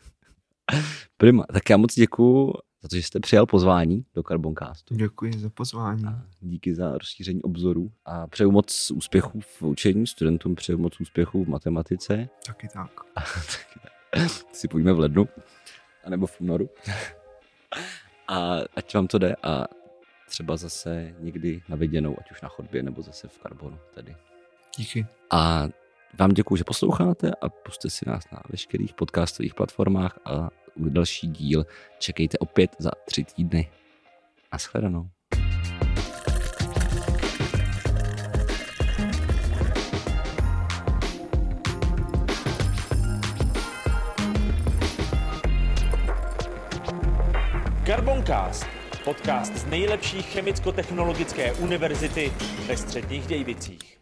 Prima. 1.16 1.44
Tak 1.52 1.70
já 1.70 1.76
moc 1.76 1.94
děkuju 1.94 2.52
za 2.82 2.88
to, 2.88 2.96
že 2.96 3.02
jste 3.02 3.20
přijal 3.20 3.46
pozvání 3.46 4.04
do 4.14 4.22
Carboncastu. 4.22 4.94
Děkuji 4.94 5.38
za 5.38 5.50
pozvání. 5.50 6.04
A 6.04 6.22
díky 6.40 6.74
za 6.74 6.98
rozšíření 6.98 7.42
obzorů. 7.42 7.92
A 8.04 8.26
přeju 8.26 8.50
moc 8.50 8.90
úspěchů 8.90 9.40
v 9.40 9.62
učení, 9.62 10.06
studentům 10.06 10.54
přeju 10.54 10.78
moc 10.78 11.00
úspěchů 11.00 11.44
v 11.44 11.48
matematice. 11.48 12.28
Taky 12.46 12.68
tak. 12.68 12.90
A 13.16 13.20
taky 13.20 13.80
tak. 13.82 14.30
si 14.52 14.68
pojďme 14.68 14.92
v 14.92 14.98
lednu. 14.98 15.28
A 16.04 16.10
nebo 16.10 16.26
v 16.26 16.40
únoru. 16.40 16.68
A 18.28 18.58
ať 18.76 18.94
vám 18.94 19.06
to 19.06 19.18
jde 19.18 19.36
a 19.42 19.64
třeba 20.28 20.56
zase 20.56 21.14
někdy 21.18 21.62
na 21.68 21.76
viděnou, 21.76 22.16
ať 22.20 22.30
už 22.30 22.42
na 22.42 22.48
chodbě, 22.48 22.82
nebo 22.82 23.02
zase 23.02 23.28
v 23.28 23.38
karbonu 23.38 23.78
tady. 23.94 24.16
Díky. 24.76 25.06
A 25.30 25.68
vám 26.18 26.30
děkuji, 26.30 26.56
že 26.56 26.64
posloucháte 26.64 27.30
a 27.40 27.48
puste 27.48 27.90
si 27.90 28.08
nás 28.08 28.24
na 28.32 28.42
veškerých 28.50 28.94
podcastových 28.94 29.54
platformách 29.54 30.18
a 30.24 30.48
další 30.76 31.26
díl 31.26 31.66
čekejte 31.98 32.38
opět 32.38 32.76
za 32.78 32.90
tři 33.04 33.24
týdny. 33.24 33.70
Naschledanou. 34.52 35.08
Carboncast, 47.86 48.66
podcast 49.04 49.56
z 49.56 49.66
nejlepší 49.66 50.22
chemicko-technologické 50.22 51.52
univerzity 51.52 52.32
ve 52.66 52.76
středních 52.76 53.26
Dějvicích. 53.26 54.01